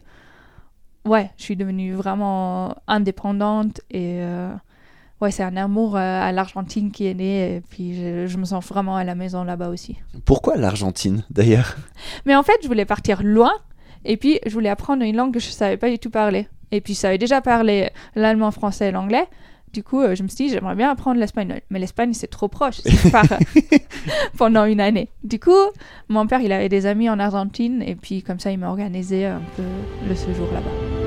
ouais, 1.06 1.30
je 1.38 1.44
suis 1.44 1.56
devenue 1.56 1.94
vraiment 1.94 2.76
indépendante 2.88 3.82
et 3.92 4.20
euh, 4.22 4.54
ouais, 5.22 5.32
c'est 5.32 5.44
un 5.44 5.58
amour 5.58 5.98
euh, 5.98 6.00
à 6.00 6.32
l'Argentine 6.32 6.92
qui 6.92 7.06
est 7.08 7.14
né. 7.14 7.58
Et 7.58 7.62
puis, 7.62 7.96
je, 7.96 8.28
je, 8.28 8.38
me 8.38 8.46
sens 8.46 8.66
vraiment 8.66 8.96
à 8.96 9.04
la 9.04 9.16
maison 9.16 9.44
là-bas 9.44 9.70
aussi. 9.70 9.98
Pourquoi 10.24 10.56
l'Argentine 10.56 11.24
d'ailleurs? 11.30 11.76
Mais 12.26 12.36
en 12.36 12.44
fait, 12.44 12.58
je 12.64 12.68
voulais 12.68 12.86
partir 12.86 13.24
loin 13.24 13.52
et 14.06 14.18
puis 14.18 14.40
je 14.46 14.54
voulais 14.54 14.70
apprendre 14.70 15.04
une 15.04 15.18
langue 15.18 15.34
que 15.34 15.40
je 15.40 15.50
savais 15.50 15.78
pas 15.78 15.90
du 15.90 16.00
tout 16.00 16.10
parler. 16.12 16.48
Et 16.72 16.82
puis, 16.82 16.94
je 16.94 17.00
savais 17.00 17.18
déjà 17.18 17.42
parler 17.42 17.90
l'allemand, 18.16 18.52
français 18.52 18.88
et 18.88 18.92
l'anglais 18.92 19.28
du 19.76 19.84
coup, 19.84 20.00
euh, 20.00 20.16
je 20.16 20.24
me 20.24 20.30
suis 20.30 20.46
dit, 20.46 20.50
j'aimerais 20.50 20.76
bien 20.76 20.90
apprendre 20.90 21.20
l'espagnol. 21.20 21.60
Mais 21.70 21.80
l'Espagne, 21.80 22.14
c'est 22.14 22.28
trop 22.28 22.48
proche 22.48 22.78
si 22.78 22.96
je 22.96 23.10
pars 23.10 23.26
pendant 24.38 24.64
une 24.64 24.80
année. 24.80 25.10
Du 25.24 25.38
coup, 25.38 25.52
mon 26.08 26.26
père, 26.28 26.40
il 26.40 26.54
avait 26.54 26.70
des 26.70 26.86
amis 26.86 27.10
en 27.10 27.20
Argentine. 27.20 27.84
Et 27.86 27.96
puis, 27.96 28.24
comme 28.24 28.40
ça, 28.40 28.52
il 28.52 28.58
m'a 28.58 28.70
organisé 28.70 29.26
un 29.26 29.42
peu 29.58 29.64
le 30.08 30.16
séjour 30.16 30.48
là-bas. 30.54 31.05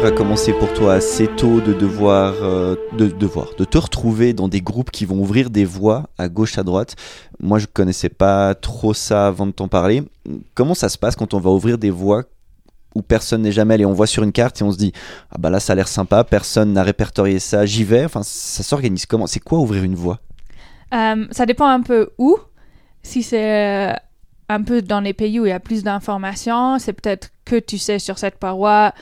A 0.00 0.10
commencé 0.10 0.52
pour 0.54 0.72
toi 0.72 0.94
assez 0.94 1.28
tôt 1.28 1.60
de 1.60 1.74
devoir, 1.74 2.34
euh, 2.42 2.76
de 2.96 3.08
devoir, 3.08 3.54
de 3.56 3.64
te 3.64 3.76
retrouver 3.78 4.32
dans 4.32 4.48
des 4.48 4.60
groupes 4.60 4.90
qui 4.90 5.04
vont 5.04 5.20
ouvrir 5.20 5.50
des 5.50 5.66
voies 5.66 6.08
à 6.18 6.28
gauche 6.28 6.58
à 6.58 6.62
droite. 6.62 6.96
Moi, 7.40 7.58
je 7.58 7.66
connaissais 7.66 8.08
pas 8.08 8.54
trop 8.54 8.94
ça 8.94 9.28
avant 9.28 9.46
de 9.46 9.52
t'en 9.52 9.68
parler. 9.68 10.02
Comment 10.54 10.74
ça 10.74 10.88
se 10.88 10.98
passe 10.98 11.14
quand 11.14 11.34
on 11.34 11.38
va 11.38 11.50
ouvrir 11.50 11.78
des 11.78 11.90
voies 11.90 12.24
où 12.94 13.02
personne 13.02 13.42
n'est 13.42 13.52
jamais 13.52 13.74
allé? 13.74 13.84
On 13.84 13.92
voit 13.92 14.06
sur 14.06 14.22
une 14.24 14.32
carte 14.32 14.60
et 14.60 14.64
on 14.64 14.72
se 14.72 14.78
dit 14.78 14.92
ah 15.30 15.36
bah 15.38 15.50
là 15.50 15.60
ça 15.60 15.74
a 15.74 15.76
l'air 15.76 15.88
sympa, 15.88 16.24
personne 16.24 16.72
n'a 16.72 16.82
répertorié 16.82 17.38
ça, 17.38 17.64
j'y 17.66 17.84
vais. 17.84 18.04
Enfin, 18.04 18.22
ça 18.24 18.62
s'organise 18.62 19.06
comment? 19.06 19.26
C'est 19.26 19.40
quoi 19.40 19.58
ouvrir 19.58 19.84
une 19.84 19.94
voie? 19.94 20.18
Euh, 20.94 21.26
Ça 21.30 21.46
dépend 21.46 21.66
un 21.66 21.82
peu 21.82 22.10
où. 22.18 22.38
Si 23.02 23.22
c'est 23.22 23.90
euh, 23.90 23.94
un 24.48 24.62
peu 24.62 24.82
dans 24.82 25.00
les 25.00 25.12
pays 25.12 25.38
où 25.38 25.46
il 25.46 25.50
y 25.50 25.52
a 25.52 25.60
plus 25.60 25.84
d'informations, 25.84 26.78
c'est 26.78 26.94
peut-être 26.94 27.28
que 27.44 27.56
tu 27.56 27.78
sais 27.78 27.98
sur 27.98 28.18
cette 28.18 28.38
paroi 28.38 28.92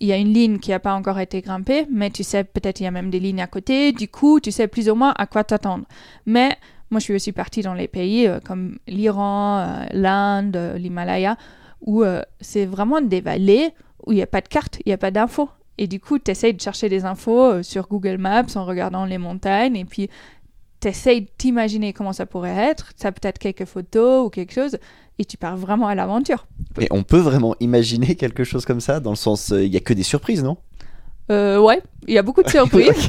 il 0.00 0.08
y 0.08 0.12
a 0.12 0.16
une 0.16 0.32
ligne 0.32 0.58
qui 0.58 0.70
n'a 0.70 0.78
pas 0.78 0.94
encore 0.94 1.18
été 1.18 1.40
grimpée, 1.40 1.86
mais 1.90 2.10
tu 2.10 2.22
sais, 2.22 2.44
peut-être 2.44 2.80
il 2.80 2.84
y 2.84 2.86
a 2.86 2.90
même 2.90 3.10
des 3.10 3.20
lignes 3.20 3.40
à 3.40 3.46
côté. 3.46 3.92
Du 3.92 4.08
coup, 4.08 4.40
tu 4.40 4.50
sais 4.50 4.68
plus 4.68 4.90
ou 4.90 4.94
moins 4.94 5.14
à 5.16 5.26
quoi 5.26 5.44
t'attendre. 5.44 5.84
Mais 6.26 6.56
moi, 6.90 7.00
je 7.00 7.04
suis 7.04 7.14
aussi 7.14 7.32
partie 7.32 7.62
dans 7.62 7.74
les 7.74 7.88
pays 7.88 8.26
euh, 8.26 8.38
comme 8.40 8.78
l'Iran, 8.86 9.58
euh, 9.58 9.84
l'Inde, 9.92 10.56
euh, 10.56 10.78
l'Himalaya, 10.78 11.36
où 11.84 12.02
c'est 12.40 12.64
vraiment 12.64 13.00
des 13.00 13.20
vallées 13.20 13.70
où 14.06 14.12
il 14.12 14.16
n'y 14.16 14.22
a 14.22 14.26
pas 14.26 14.40
de 14.40 14.48
carte, 14.48 14.78
il 14.84 14.88
n'y 14.88 14.92
a 14.92 14.98
pas 14.98 15.10
d'infos. 15.10 15.48
Et 15.78 15.86
du 15.86 16.00
coup, 16.00 16.18
tu 16.18 16.30
essayes 16.30 16.54
de 16.54 16.60
chercher 16.60 16.88
des 16.88 17.04
infos 17.04 17.62
sur 17.62 17.86
Google 17.86 18.16
Maps 18.16 18.46
en 18.56 18.64
regardant 18.64 19.04
les 19.04 19.18
montagnes, 19.18 19.76
et 19.76 19.84
puis 19.84 20.08
tu 20.86 20.90
essayes 20.90 21.22
de 21.22 21.28
t'imaginer 21.36 21.92
comment 21.92 22.12
ça 22.12 22.26
pourrait 22.26 22.56
être. 22.56 22.92
Ça 22.96 23.10
peut-être 23.10 23.38
quelques 23.38 23.64
photos 23.64 24.26
ou 24.26 24.30
quelque 24.30 24.52
chose 24.52 24.78
et 25.18 25.24
tu 25.24 25.36
pars 25.36 25.56
vraiment 25.56 25.88
à 25.88 25.94
l'aventure. 25.94 26.46
Et 26.80 26.88
on 26.90 27.02
peut 27.02 27.18
vraiment 27.18 27.56
imaginer 27.60 28.14
quelque 28.14 28.44
chose 28.44 28.64
comme 28.64 28.80
ça, 28.80 29.00
dans 29.00 29.10
le 29.10 29.16
sens, 29.16 29.50
euh, 29.50 29.64
il 29.64 29.70
n'y 29.70 29.76
a 29.76 29.80
que 29.80 29.94
des 29.94 30.02
surprises, 30.02 30.42
non? 30.44 30.58
Euh, 31.30 31.58
ouais, 31.58 31.82
il 32.06 32.14
y 32.14 32.18
a 32.18 32.22
beaucoup 32.22 32.42
de 32.42 32.48
surprises. 32.50 33.08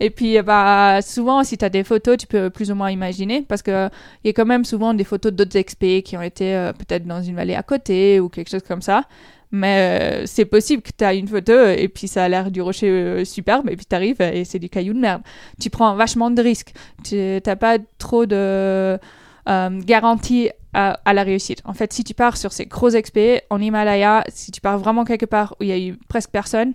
Et 0.00 0.10
puis, 0.10 0.40
bah, 0.42 1.00
souvent, 1.02 1.44
si 1.44 1.58
tu 1.58 1.64
as 1.64 1.68
des 1.68 1.84
photos, 1.84 2.16
tu 2.16 2.26
peux 2.26 2.50
plus 2.50 2.70
ou 2.72 2.74
moins 2.74 2.90
imaginer, 2.90 3.42
parce 3.42 3.62
qu'il 3.62 3.90
y 4.24 4.28
a 4.28 4.32
quand 4.32 4.46
même 4.46 4.64
souvent 4.64 4.94
des 4.94 5.04
photos 5.04 5.32
d'autres 5.32 5.56
expés 5.56 6.02
qui 6.02 6.16
ont 6.16 6.22
été 6.22 6.56
euh, 6.56 6.72
peut-être 6.72 7.06
dans 7.06 7.22
une 7.22 7.36
vallée 7.36 7.54
à 7.54 7.62
côté 7.62 8.18
ou 8.18 8.28
quelque 8.28 8.50
chose 8.50 8.64
comme 8.66 8.82
ça. 8.82 9.04
Mais 9.52 10.22
euh, 10.22 10.26
c'est 10.26 10.44
possible 10.44 10.82
que 10.82 10.90
tu 10.96 11.04
as 11.04 11.14
une 11.14 11.26
photo 11.26 11.52
et 11.52 11.88
puis 11.88 12.06
ça 12.06 12.24
a 12.24 12.28
l'air 12.28 12.50
du 12.50 12.62
rocher 12.62 13.24
superbe, 13.24 13.68
et 13.68 13.76
puis 13.76 13.86
tu 13.86 13.96
arrives 13.96 14.20
et 14.20 14.44
c'est 14.44 14.58
du 14.58 14.68
caillou 14.68 14.92
de 14.92 15.00
merde. 15.00 15.22
Tu 15.60 15.70
prends 15.70 15.94
vachement 15.96 16.30
de 16.30 16.40
risques. 16.40 16.72
Tu 17.02 17.16
n'as 17.44 17.56
pas 17.56 17.78
trop 17.98 18.26
de 18.26 18.98
garantie 19.46 20.50
à, 20.72 21.12
la 21.12 21.22
réussite. 21.22 21.62
En 21.64 21.74
fait, 21.74 21.92
si 21.92 22.04
tu 22.04 22.14
pars 22.14 22.36
sur 22.36 22.52
ces 22.52 22.66
gros 22.66 22.90
expés 22.90 23.42
en 23.50 23.60
Himalaya, 23.60 24.24
si 24.28 24.50
tu 24.50 24.60
pars 24.60 24.78
vraiment 24.78 25.04
quelque 25.04 25.26
part 25.26 25.56
où 25.60 25.64
il 25.64 25.68
y 25.68 25.72
a 25.72 25.78
eu 25.78 25.96
presque 26.08 26.30
personne, 26.30 26.74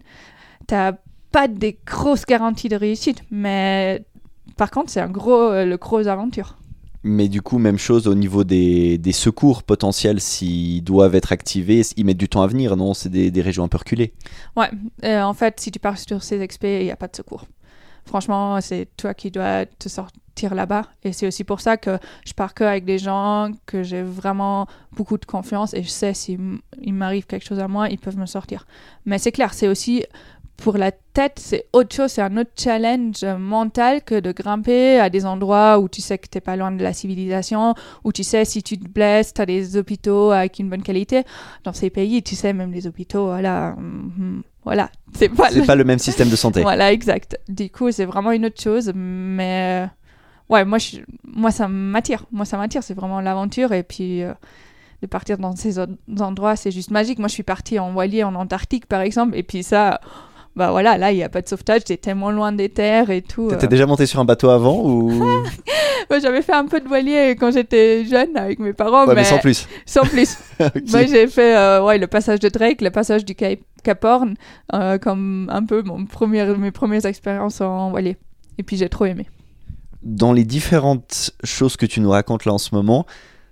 tu 0.68 0.74
n'as 0.74 0.94
pas 1.32 1.48
des 1.48 1.78
grosses 1.86 2.26
garanties 2.26 2.70
de 2.70 2.76
réussite. 2.76 3.22
Mais 3.32 4.04
par 4.58 4.72
contre, 4.72 4.90
c'est 4.90 5.02
un 5.02 5.10
gros, 5.10 5.52
euh, 5.52 5.66
le 5.66 5.78
gros 5.78 6.08
aventure. 6.08 6.58
Mais 7.08 7.28
du 7.28 7.44
coup, 7.44 7.60
même 7.60 7.78
chose 7.78 8.08
au 8.08 8.16
niveau 8.16 8.44
des, 8.44 8.98
des 8.98 9.12
secours 9.12 9.62
potentiels, 9.62 10.20
s'ils 10.20 10.84
doivent 10.84 11.14
être 11.14 11.32
activés, 11.32 11.84
ils 11.98 12.04
mettent 12.04 12.18
du 12.18 12.28
temps 12.28 12.42
à 12.42 12.48
venir, 12.48 12.76
non? 12.76 12.96
C'est 12.96 13.10
des, 13.10 13.30
des, 13.30 13.42
régions 13.44 13.64
un 13.64 13.68
peu 13.68 13.78
reculées. 13.78 14.16
Ouais, 14.58 14.72
euh, 15.04 15.22
en 15.22 15.36
fait, 15.36 15.60
si 15.60 15.70
tu 15.70 15.78
pars 15.78 16.00
sur 16.00 16.24
ces 16.24 16.42
expés, 16.42 16.80
il 16.80 16.86
n'y 16.86 16.92
a 16.92 16.96
pas 16.96 17.08
de 17.08 17.16
secours. 17.16 17.46
Franchement, 18.08 18.60
c'est 18.60 18.88
toi 18.98 19.14
qui 19.14 19.30
dois 19.30 19.68
te 19.68 19.88
sortir 19.88 20.56
là-bas. 20.56 20.88
Et 21.04 21.14
c'est 21.14 21.28
aussi 21.28 21.44
pour 21.44 21.62
ça 21.62 21.78
que 21.78 22.00
je 22.26 22.34
pars 22.34 22.54
avec 22.62 22.86
des 22.86 22.98
gens 22.98 23.52
que 23.68 23.84
j'ai 23.84 24.02
vraiment 24.02 24.66
beaucoup 24.92 25.20
de 25.20 25.26
confiance 25.26 25.76
et 25.76 25.84
je 25.84 25.90
sais 25.90 26.16
s'il 26.16 26.60
m'arrive 26.88 27.28
quelque 27.28 27.46
chose 27.46 27.60
à 27.60 27.68
moi, 27.68 27.90
ils 27.90 28.00
peuvent 28.00 28.18
me 28.18 28.26
sortir. 28.26 28.66
Mais 29.06 29.20
c'est 29.20 29.32
clair, 29.32 29.54
c'est 29.54 29.68
aussi 29.68 30.04
pour 30.58 30.78
la 30.78 30.92
tête, 30.92 31.34
c'est 31.38 31.66
autre 31.74 31.94
chose, 31.94 32.12
c'est 32.12 32.22
un 32.22 32.38
autre 32.38 32.52
challenge 32.58 33.24
mental 33.24 34.04
que 34.04 34.20
de 34.20 34.32
grimper 34.32 35.00
à 35.00 35.10
des 35.10 35.26
endroits 35.26 35.80
où 35.80 35.90
tu 35.90 36.02
sais 36.02 36.18
que 36.18 36.28
tu 36.30 36.38
n'es 36.38 36.42
pas 36.42 36.56
loin 36.56 36.72
de 36.72 36.82
la 36.82 36.94
civilisation, 36.94 37.76
où 38.04 38.12
tu 38.12 38.24
sais 38.24 38.46
si 38.46 38.64
tu 38.64 38.78
te 38.78 38.88
blesses, 38.88 39.34
tu 39.34 39.42
as 39.42 39.46
des 39.46 39.78
hôpitaux 39.78 40.32
avec 40.32 40.60
une 40.60 40.70
bonne 40.70 40.82
qualité. 40.82 41.24
Dans 41.64 41.74
ces 41.74 41.90
pays, 41.90 42.24
tu 42.24 42.36
sais, 42.36 42.54
même 42.54 42.72
les 42.72 42.88
hôpitaux, 42.88 43.26
voilà, 43.26 43.72
mm, 43.72 44.44
voilà, 44.64 44.90
c'est 45.14 45.30
pas, 45.30 45.50
le... 45.52 45.66
pas 45.66 45.76
le 45.76 45.84
même 45.84 46.00
système 46.00 46.30
de 46.30 46.36
santé. 46.36 46.62
voilà, 46.62 46.92
exact. 46.92 47.38
Du 47.50 47.70
coup, 47.70 47.92
c'est 47.92 48.06
vraiment 48.06 48.32
une 48.32 48.46
autre 48.46 48.62
chose, 48.62 48.92
mais 48.96 49.88
ouais, 50.50 50.64
moi, 50.64 50.78
je... 50.78 50.98
moi 51.24 51.52
ça 51.52 51.68
m'attire. 51.68 52.26
Moi, 52.32 52.46
ça 52.46 52.58
m'attire, 52.58 52.84
c'est 52.84 52.96
vraiment 52.96 53.22
l'aventure 53.22 53.74
et 53.74 53.84
puis. 53.84 54.24
Euh, 54.24 54.34
de 55.02 55.08
partir 55.08 55.38
dans 55.38 55.56
ces 55.56 55.78
endroits, 56.20 56.56
c'est 56.56 56.72
juste 56.72 56.90
magique. 56.90 57.20
Moi, 57.20 57.28
je 57.28 57.34
suis 57.34 57.44
partie 57.44 57.78
en 57.80 57.92
voilier 57.92 58.24
en 58.24 58.34
Antarctique, 58.34 58.86
par 58.86 59.02
exemple, 59.02 59.36
et 59.36 59.44
puis 59.44 59.62
ça, 59.62 60.00
bah 60.56 60.72
voilà, 60.72 60.98
là, 60.98 61.12
il 61.12 61.18
n'y 61.18 61.24
a 61.24 61.28
pas 61.28 61.42
de 61.42 61.50
sauvetage, 61.50 61.84
t'es 61.84 61.98
tellement 61.98 62.32
loin 62.32 62.54
des 62.54 62.70
terres 62.70 63.10
et 63.10 63.22
tout. 63.22 63.50
T'étais 63.50 63.66
euh. 63.66 63.70
déjà 63.70 63.86
monté 63.86 64.06
sur 64.06 64.20
un 64.20 64.26
bateau 64.26 64.50
avant 64.50 64.82
ou? 64.84 65.22
J'avais 66.22 66.42
fait 66.42 66.54
un 66.54 66.66
peu 66.66 66.80
de 66.80 66.88
voilier 66.88 67.36
quand 67.38 67.52
j'étais 67.52 68.06
jeune 68.06 68.38
avec 68.38 68.60
mes 68.60 68.72
parents, 68.72 69.06
mais, 69.08 69.26
sans 69.26 69.40
plus. 69.40 69.68
Sans 69.86 70.04
plus. 70.04 70.38
Moi, 70.92 71.06
j'ai 71.08 71.28
fait 71.28 71.58
euh, 71.58 71.84
ouais, 71.84 71.98
le 71.98 72.08
passage 72.08 72.40
de 72.40 72.48
Drake, 72.48 72.82
le 72.82 72.90
passage 72.90 73.26
du 73.26 73.36
Cap, 73.36 74.04
Horn, 74.04 74.36
euh, 74.74 74.98
comme 74.98 75.50
un 75.52 75.66
peu 75.66 75.82
mon 75.82 76.06
premier, 76.06 76.46
mes 76.56 76.72
premières 76.72 77.06
expériences 77.06 77.60
en 77.60 77.90
voilier. 77.90 78.16
Et 78.58 78.64
puis 78.64 78.78
j'ai 78.78 78.88
trop 78.88 79.06
aimé. 79.06 79.28
Dans 80.04 80.32
les 80.32 80.46
différentes 80.46 81.32
choses 81.44 81.76
que 81.76 81.86
tu 81.86 82.00
nous 82.00 82.12
racontes 82.12 82.46
là 82.46 82.54
en 82.54 82.60
ce 82.60 82.74
moment, 82.74 83.06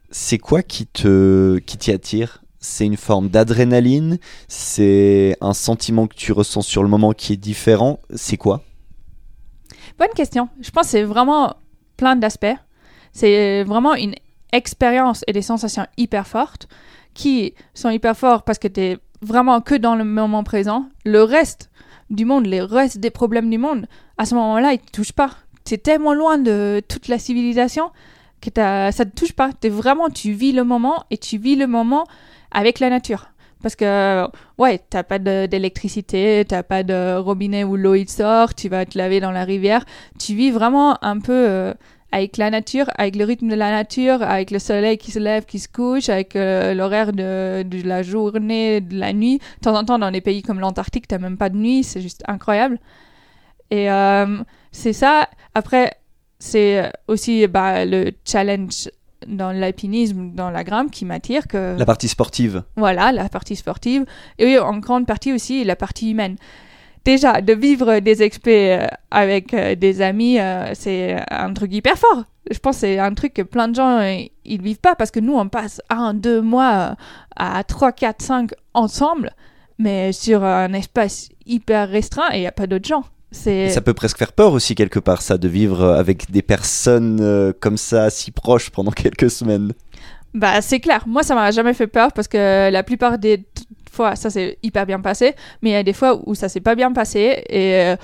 c'est 0.10 0.38
quoi 0.38 0.62
qui 0.62 0.86
te 0.86 1.57
qui 1.60 1.77
t'y 1.77 1.91
attire? 1.91 2.42
C'est 2.63 2.86
une 2.86 2.98
forme 2.98 3.27
d'adrénaline, 3.29 4.17
c'est 4.48 5.36
un 5.41 5.53
sentiment 5.53 6.08
que 6.08 6.15
tu 6.15 6.32
ressens 6.32 6.62
sur 6.62 6.82
le 6.82 6.89
moment 6.89 7.12
qui 7.12 7.34
est 7.34 7.38
différent. 7.38 8.00
C'est 8.15 8.38
quoi? 8.38 8.63
Bonne 10.00 10.13
question. 10.15 10.50
Je 10.62 10.72
pense 10.72 10.86
que 10.86 10.91
c'est 10.91 11.03
vraiment 11.03 11.55
plein 11.98 12.15
d'aspects. 12.15 12.55
C'est 13.12 13.63
vraiment 13.63 13.96
une 13.96 14.15
expérience 14.53 15.24
et 15.27 15.34
des 15.34 15.41
sensations 15.41 15.86
hyper 15.98 16.25
fortes 16.25 16.67
qui 17.13 17.53
sont 17.74 17.89
hyper 17.89 18.17
fortes 18.17 18.46
parce 18.46 18.60
que 18.60 18.67
tu 18.70 18.79
es 18.79 18.98
vraiment 19.22 19.60
que 19.62 19.75
dans 19.75 19.96
le 19.96 20.05
moment 20.05 20.43
présent. 20.43 20.88
Le 21.05 21.22
reste 21.22 21.70
du 22.10 22.24
monde, 22.24 22.46
les 22.46 22.62
restes 22.62 22.98
des 22.98 23.12
problèmes 23.12 23.50
du 23.50 23.58
monde, 23.58 23.88
à 24.17 24.25
ce 24.25 24.36
moment-là, 24.36 24.74
ils 24.74 24.79
ne 24.79 24.86
te 24.86 24.91
touchent 24.91 25.12
pas. 25.12 25.32
Tu 25.65 25.74
es 25.74 25.77
tellement 25.77 26.13
loin 26.13 26.38
de 26.38 26.82
toute 26.88 27.08
la 27.08 27.20
civilisation 27.20 27.91
que 28.41 28.50
ça 28.55 28.89
ne 28.89 29.10
te 29.10 29.15
touche 29.15 29.34
pas. 29.34 29.51
Es 29.63 29.70
vraiment, 29.70 30.10
tu 30.10 30.32
vis 30.32 30.53
le 30.53 30.63
moment 30.63 31.03
et 31.12 31.17
tu 31.17 31.38
vis 31.38 31.55
le 31.55 31.67
moment 31.67 32.05
avec 32.53 32.79
la 32.79 32.89
nature. 32.89 33.27
Parce 33.63 33.77
que, 33.77 34.27
ouais, 34.57 34.81
t'as 34.89 35.03
pas 35.03 35.19
d'électricité, 35.19 36.43
t'as 36.45 36.63
pas 36.63 36.83
de 36.83 37.15
robinet 37.17 37.63
où 37.63 37.77
l'eau 37.77 37.95
il 37.95 38.10
sort, 38.10 38.53
tu 38.53 38.67
vas 38.67 38.86
te 38.86 38.98
laver 38.98 39.22
dans 39.22 39.31
la 39.31 39.45
rivière. 39.45 39.86
Tu 40.19 40.36
vis 40.36 40.51
vraiment 40.51 41.01
un 41.01 41.17
peu 41.19 41.31
euh, 41.31 41.74
avec 42.12 42.36
la 42.36 42.50
nature, 42.50 42.88
avec 42.98 43.15
le 43.15 43.24
rythme 43.24 43.48
de 43.48 43.55
la 43.55 43.72
nature, 43.72 44.22
avec 44.22 44.51
le 44.51 44.60
soleil 44.60 44.98
qui 44.98 45.12
se 45.12 45.19
lève, 45.19 45.45
qui 45.45 45.60
se 45.60 45.69
couche, 45.69 46.10
avec 46.10 46.36
euh, 46.36 46.74
l'horaire 46.74 47.13
de, 47.13 47.63
la 47.88 48.03
journée, 48.03 48.81
de 48.81 49.00
la 49.00 49.13
nuit. 49.13 49.38
De 49.38 49.62
temps 49.62 49.77
en 49.77 49.86
temps, 49.86 49.98
dans 49.98 50.12
des 50.12 50.22
pays 50.22 50.41
comme 50.41 50.60
l'Antarctique, 50.60 51.07
t'as 51.07 51.17
même 51.17 51.38
pas 51.38 51.50
de 51.50 51.55
nuit, 51.55 51.86
c'est 51.86 52.01
juste 52.01 52.22
incroyable. 52.27 52.79
Et 53.72 53.89
euh, 53.89 54.43
c'est 54.74 54.93
ça. 54.93 55.29
Après, 55.55 55.93
c'est 56.38 56.91
aussi 57.07 57.48
bah, 57.48 57.86
le 57.86 58.12
challenge 58.25 58.89
dans 59.27 59.51
l'alpinisme, 59.51 60.31
dans 60.33 60.49
la 60.49 60.63
grimpe 60.63 60.91
qui 60.91 61.05
m'attire 61.05 61.47
que... 61.47 61.77
La 61.77 61.85
partie 61.85 62.07
sportive. 62.07 62.63
Voilà, 62.75 63.11
la 63.11 63.29
partie 63.29 63.55
sportive. 63.55 64.05
Et 64.39 64.45
oui, 64.45 64.59
en 64.59 64.77
grande 64.77 65.05
partie 65.05 65.33
aussi 65.33 65.63
la 65.63 65.75
partie 65.75 66.11
humaine. 66.11 66.37
Déjà, 67.05 67.41
de 67.41 67.53
vivre 67.53 67.99
des 67.99 68.23
expés 68.23 68.77
euh, 68.79 68.87
avec 69.11 69.53
euh, 69.53 69.75
des 69.75 70.01
amis, 70.01 70.39
euh, 70.39 70.71
c'est 70.73 71.21
un 71.29 71.53
truc 71.53 71.73
hyper 71.73 71.97
fort. 71.97 72.23
Je 72.49 72.59
pense 72.59 72.77
que 72.77 72.81
c'est 72.81 72.99
un 72.99 73.13
truc 73.13 73.33
que 73.33 73.41
plein 73.41 73.67
de 73.67 73.75
gens, 73.75 73.99
ils 74.45 74.61
vivent 74.61 74.79
pas 74.79 74.95
parce 74.95 75.11
que 75.11 75.19
nous, 75.19 75.33
on 75.33 75.49
passe 75.49 75.81
un, 75.89 76.13
deux 76.13 76.41
mois 76.41 76.95
à 77.35 77.63
trois, 77.63 77.91
quatre, 77.91 78.21
cinq 78.21 78.51
ensemble, 78.73 79.31
mais 79.79 80.11
sur 80.11 80.43
un 80.43 80.73
espace 80.73 81.29
hyper 81.45 81.89
restreint 81.89 82.29
et 82.33 82.37
il 82.37 82.41
n'y 82.41 82.47
a 82.47 82.51
pas 82.51 82.67
d'autres 82.67 82.87
gens. 82.87 83.05
Ça 83.33 83.81
peut 83.81 83.93
presque 83.93 84.17
faire 84.17 84.31
peur 84.31 84.53
aussi 84.53 84.75
quelque 84.75 84.99
part, 84.99 85.21
ça, 85.21 85.37
de 85.37 85.47
vivre 85.47 85.81
euh, 85.81 85.99
avec 85.99 86.31
des 86.31 86.41
personnes 86.41 87.19
euh, 87.21 87.51
comme 87.59 87.77
ça, 87.77 88.09
si 88.09 88.31
proches 88.31 88.69
pendant 88.69 88.91
quelques 88.95 89.29
semaines. 89.29 89.73
Bah 90.33 90.61
c'est 90.61 90.79
clair, 90.79 91.03
moi 91.07 91.21
ça 91.21 91.35
m'a 91.35 91.51
jamais 91.51 91.75
fait 91.75 91.85
peur 91.85 92.11
parce 92.11 92.27
que 92.27 92.71
la 92.71 92.81
plupart 92.81 93.19
des 93.19 93.45
fois 93.91 94.15
ça 94.15 94.31
s'est 94.31 94.57
hyper 94.63 94.87
bien 94.87 94.99
passé, 94.99 95.35
mais 95.61 95.69
il 95.69 95.73
y 95.73 95.75
a 95.75 95.83
des 95.83 95.93
fois 95.93 96.19
où 96.25 96.33
ça 96.33 96.49
s'est 96.49 96.61
pas 96.61 96.73
bien 96.73 96.91
passé 96.91 97.43
et 97.49 97.75
euh, 97.75 97.95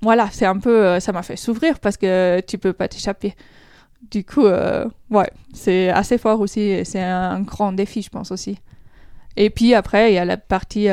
voilà, 0.00 0.28
c'est 0.32 0.46
un 0.46 0.58
peu, 0.58 0.98
ça 0.98 1.12
m'a 1.12 1.22
fait 1.22 1.36
souffrir 1.36 1.78
parce 1.78 1.96
que 1.96 2.40
tu 2.40 2.58
peux 2.58 2.72
pas 2.72 2.88
t'échapper. 2.88 3.36
Du 4.10 4.24
coup, 4.24 4.46
ouais, 5.10 5.30
c'est 5.54 5.90
assez 5.90 6.18
fort 6.18 6.40
aussi 6.40 6.84
c'est 6.84 7.00
un 7.00 7.40
grand 7.40 7.72
défi 7.72 8.02
je 8.02 8.10
pense 8.10 8.32
aussi. 8.32 8.58
Et 9.36 9.48
puis 9.48 9.74
après 9.74 10.10
il 10.10 10.14
y 10.16 10.18
a 10.18 10.24
la 10.24 10.36
partie 10.36 10.88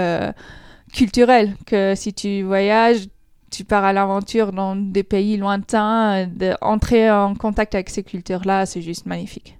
culturelle 0.93 1.55
que 1.65 1.95
si 1.95 2.13
tu 2.13 2.43
voyages, 2.43 3.07
tu 3.51 3.63
pars 3.63 3.84
à 3.84 3.94
l'aventure 3.94 4.51
dans 4.51 4.75
des 4.75 5.03
pays 5.03 5.38
lointains, 5.38 6.27
d'entrer 6.27 7.12
en 7.12 7.36
contact 7.36 7.75
avec 7.75 7.89
ces 7.89 8.03
cultures-là, 8.03 8.65
c'est 8.65 8.82
juste 8.82 9.06
magnifique. 9.06 9.58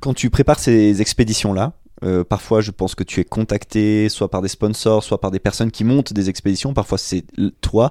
Quand 0.00 0.14
tu 0.14 0.30
prépares 0.30 0.58
ces 0.58 1.00
expéditions-là, 1.00 1.72
euh, 2.04 2.24
parfois, 2.24 2.60
je 2.60 2.70
pense 2.70 2.94
que 2.94 3.02
tu 3.02 3.20
es 3.20 3.24
contacté 3.24 4.08
soit 4.08 4.30
par 4.30 4.42
des 4.42 4.48
sponsors, 4.48 5.02
soit 5.02 5.20
par 5.20 5.30
des 5.30 5.40
personnes 5.40 5.70
qui 5.70 5.84
montent 5.84 6.12
des 6.12 6.28
expéditions. 6.28 6.72
Parfois, 6.72 6.98
c'est 6.98 7.24
toi. 7.60 7.90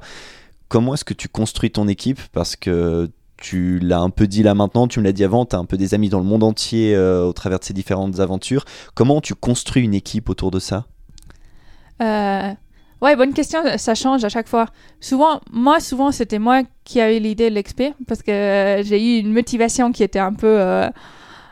Comment 0.70 0.94
est-ce 0.94 1.06
que 1.06 1.14
tu 1.14 1.28
construis 1.28 1.72
ton 1.72 1.88
équipe? 1.88 2.22
Parce 2.32 2.56
que 2.56 3.10
tu 3.38 3.80
l'as 3.80 4.00
un 4.00 4.10
peu 4.10 4.28
dit 4.28 4.44
là 4.44 4.56
maintenant, 4.56 4.88
tu 4.88 5.00
me 5.00 5.06
l'as 5.06 5.12
dit 5.12 5.24
avant, 5.24 5.46
tu 5.46 5.56
as 5.56 5.60
un 5.60 5.66
peu 5.66 5.78
des 5.78 5.94
amis 5.94 6.10
dans 6.10 6.20
le 6.20 6.26
monde 6.26 6.44
entier 6.44 6.96
euh, 6.96 7.26
au 7.26 7.34
travers 7.34 7.60
de 7.60 7.64
ces 7.64 7.74
différentes 7.74 8.20
aventures. 8.20 8.66
Comment 8.96 9.22
tu 9.22 9.36
construis 9.36 9.84
une 9.84 9.94
équipe 9.94 10.30
autour 10.30 10.52
de 10.52 10.60
ça? 10.60 10.86
Euh, 12.02 12.54
Ouais, 13.02 13.16
bonne 13.16 13.34
question. 13.34 13.60
Ça 13.78 13.94
change 13.94 14.24
à 14.24 14.30
chaque 14.30 14.48
fois. 14.48 14.66
Souvent, 15.00 15.40
moi, 15.52 15.80
souvent, 15.80 16.12
c'était 16.12 16.40
moi 16.40 16.64
qui 16.84 17.00
avais 17.00 17.20
l'idée 17.20 17.50
de 17.50 17.56
l'expé 17.56 17.94
parce 18.08 18.24
que 18.24 18.32
euh, 18.32 18.84
j'ai 18.84 19.00
eu 19.00 19.20
une 19.20 19.32
motivation 19.32 19.92
qui 19.92 20.04
était 20.04 20.20
un 20.20 20.34
peu 20.34 20.60
euh, 20.60 20.90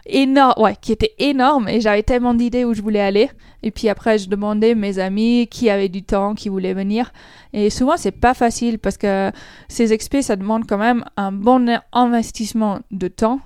énorme, 0.07 0.63
ouais, 0.63 0.75
qui 0.81 0.91
était 0.91 1.13
énorme 1.19 1.67
et 1.67 1.81
j'avais 1.81 2.01
tellement 2.01 2.33
d'idées 2.33 2.65
où 2.65 2.73
je 2.73 2.81
voulais 2.81 3.01
aller. 3.01 3.29
Et 3.61 3.69
puis 3.69 3.89
après, 3.89 4.17
je 4.17 4.27
demandais 4.27 4.73
mes 4.73 4.97
amis 4.97 5.47
qui 5.49 5.69
avaient 5.69 5.89
du 5.89 6.01
temps, 6.03 6.33
qui 6.33 6.49
voulaient 6.49 6.73
venir. 6.73 7.11
Et 7.53 7.69
souvent, 7.69 7.97
c'est 7.97 8.11
pas 8.11 8.33
facile 8.33 8.79
parce 8.79 8.97
que 8.97 9.31
ces 9.67 9.93
expés, 9.93 10.23
ça 10.23 10.35
demande 10.35 10.65
quand 10.67 10.79
même 10.79 11.05
un 11.15 11.31
bon 11.31 11.79
investissement 11.93 12.79
de 12.89 13.07
temps 13.07 13.39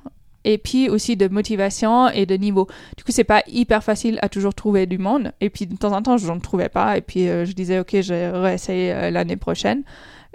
et 0.45 0.57
puis 0.57 0.89
aussi 0.89 1.15
de 1.15 1.27
motivation 1.27 2.09
et 2.09 2.25
de 2.25 2.35
niveau. 2.35 2.67
Du 2.97 3.03
coup, 3.03 3.11
c'est 3.11 3.23
pas 3.23 3.43
hyper 3.47 3.83
facile 3.83 4.19
à 4.21 4.29
toujours 4.29 4.53
trouver 4.53 4.85
du 4.85 4.97
monde. 4.97 5.31
Et 5.41 5.49
puis 5.49 5.65
de 5.67 5.75
temps 5.75 5.91
en 5.93 6.01
temps, 6.01 6.17
je 6.17 6.27
n'en 6.27 6.39
trouvais 6.39 6.69
pas. 6.69 6.97
Et 6.97 7.01
puis 7.01 7.27
euh, 7.27 7.45
je 7.45 7.53
disais, 7.53 7.79
ok, 7.79 8.01
je 8.01 8.13
vais 8.13 8.29
réessayer 8.29 8.93
euh, 8.93 9.11
l'année 9.11 9.37
prochaine. 9.37 9.83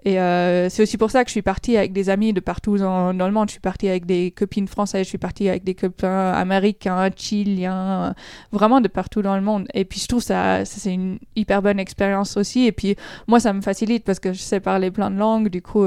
Et 0.07 0.21
euh, 0.21 0.69
c'est 0.69 0.83
aussi 0.83 0.99
pour 0.99 1.11
ça 1.11 1.25
que 1.25 1.31
je 1.31 1.33
suis 1.33 1.41
partie 1.41 1.79
avec 1.79 1.95
des 1.95 2.11
amis 2.11 2.35
de 2.35 2.41
partout 2.41 2.77
dans, 2.77 3.13
le 3.13 3.31
monde. 3.31 3.49
Je 3.49 3.53
suis 3.53 3.61
partie 3.61 3.89
avec 3.89 4.05
des 4.05 4.33
copines 4.33 4.69
françaises, 4.69 5.05
je 5.05 5.09
suis 5.09 5.19
partie 5.19 5.49
avec 5.49 5.65
des 5.65 5.75
copains 5.75 6.33
américains, 6.33 7.09
chiliens, 7.17 8.15
vraiment 8.53 8.83
de 8.83 8.89
partout 8.89 9.23
dans 9.23 9.35
le 9.35 9.41
monde. 9.41 9.67
Et 9.73 9.87
puis 9.87 10.01
je 10.01 10.07
trouve 10.07 10.23
ça, 10.23 10.67
c'est 10.67 10.93
une 10.93 11.19
hyper 11.37 11.63
bonne 11.63 11.81
expérience 11.81 12.37
aussi. 12.37 12.67
Et 12.67 12.73
puis 12.73 12.97
moi, 13.29 13.41
ça 13.41 13.55
me 13.55 13.63
facilite 13.63 14.05
parce 14.05 14.21
que 14.21 14.35
je 14.35 14.41
sais 14.41 14.61
parler 14.61 14.91
plein 14.91 15.11
de 15.11 15.17
langues. 15.17 15.49
Du 15.49 15.63
coup, 15.63 15.87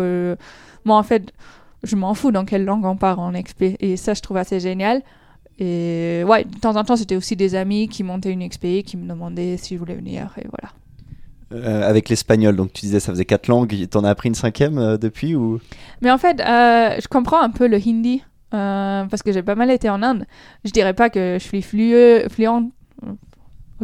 moi 0.83 0.97
en 0.97 1.03
fait, 1.03 1.31
je 1.83 1.95
m'en 1.95 2.13
fous 2.13 2.31
dans 2.31 2.45
quelle 2.45 2.65
langue 2.65 2.85
on 2.85 2.95
parle 2.97 3.19
en 3.19 3.31
XP. 3.31 3.75
Et 3.79 3.97
ça, 3.97 4.13
je 4.13 4.21
trouve 4.21 4.37
assez 4.37 4.59
génial. 4.59 5.01
Et 5.59 6.23
ouais, 6.25 6.43
de 6.43 6.59
temps 6.59 6.75
en 6.75 6.83
temps, 6.83 6.95
c'était 6.95 7.15
aussi 7.15 7.35
des 7.35 7.55
amis 7.55 7.87
qui 7.87 8.03
montaient 8.03 8.31
une 8.31 8.47
XP, 8.47 8.83
qui 8.85 8.97
me 8.97 9.07
demandaient 9.07 9.57
si 9.57 9.73
je 9.73 9.79
voulais 9.79 9.95
venir, 9.95 10.33
et 10.37 10.45
voilà. 10.51 10.73
Euh, 11.53 11.89
avec 11.89 12.09
l'espagnol, 12.09 12.55
donc 12.55 12.73
tu 12.73 12.81
disais 12.81 12.99
ça 12.99 13.11
faisait 13.11 13.25
quatre 13.25 13.47
langues, 13.47 13.87
t'en 13.89 14.03
as 14.03 14.09
appris 14.09 14.27
une 14.27 14.35
cinquième 14.35 14.77
euh, 14.77 14.97
depuis 14.97 15.33
ou? 15.33 15.59
Mais 16.01 16.11
en 16.11 16.17
fait, 16.17 16.41
euh, 16.41 16.97
je 17.01 17.07
comprends 17.07 17.41
un 17.41 17.49
peu 17.49 17.67
le 17.67 17.77
hindi, 17.77 18.21
parce 18.51 19.23
que 19.23 19.31
j'ai 19.31 19.41
pas 19.41 19.55
mal 19.55 19.71
été 19.71 19.89
en 19.89 20.03
Inde. 20.03 20.25
Je 20.63 20.71
dirais 20.71 20.93
pas 20.93 21.09
que 21.09 21.37
je 21.39 21.43
suis 21.43 21.63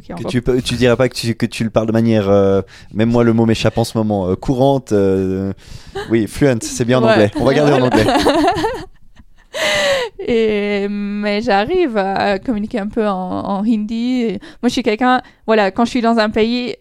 fluente 0.02 0.28
tu, 0.28 0.42
tu 0.64 0.76
dirais 0.76 0.96
pas 0.96 1.10
que 1.10 1.16
tu, 1.16 1.36
que 1.36 1.46
tu 1.46 1.64
le 1.64 1.70
parles 1.70 1.88
de 1.88 1.92
manière, 1.92 2.30
euh, 2.30 2.62
même 2.94 3.10
moi 3.10 3.24
le 3.24 3.34
mot 3.34 3.46
m'échappe 3.46 3.78
en 3.78 3.84
ce 3.84 3.98
moment, 3.98 4.30
euh, 4.30 4.36
courante. 4.36 4.92
Euh, 4.92 5.54
oui, 6.10 6.28
fluent, 6.28 6.60
c'est 6.62 6.86
bien 6.86 7.00
en 7.00 7.04
anglais. 7.10 7.32
On 7.40 7.46
va 7.46 7.54
garder 7.54 7.74
en 7.74 7.82
anglais. 7.82 8.06
Et, 10.28 10.88
mais 10.90 11.42
j'arrive 11.42 11.98
à 11.98 12.40
communiquer 12.40 12.80
un 12.80 12.88
peu 12.88 13.08
en, 13.08 13.64
hindi. 13.64 14.40
moi, 14.62 14.70
je 14.70 14.70
suis 14.70 14.84
quelqu'un, 14.84 15.22
voilà, 15.46 15.70
quand 15.70 15.86
je 15.86 15.92
suis 15.92 16.02
dans 16.02 16.18
un 16.18 16.30
pays, 16.32 16.76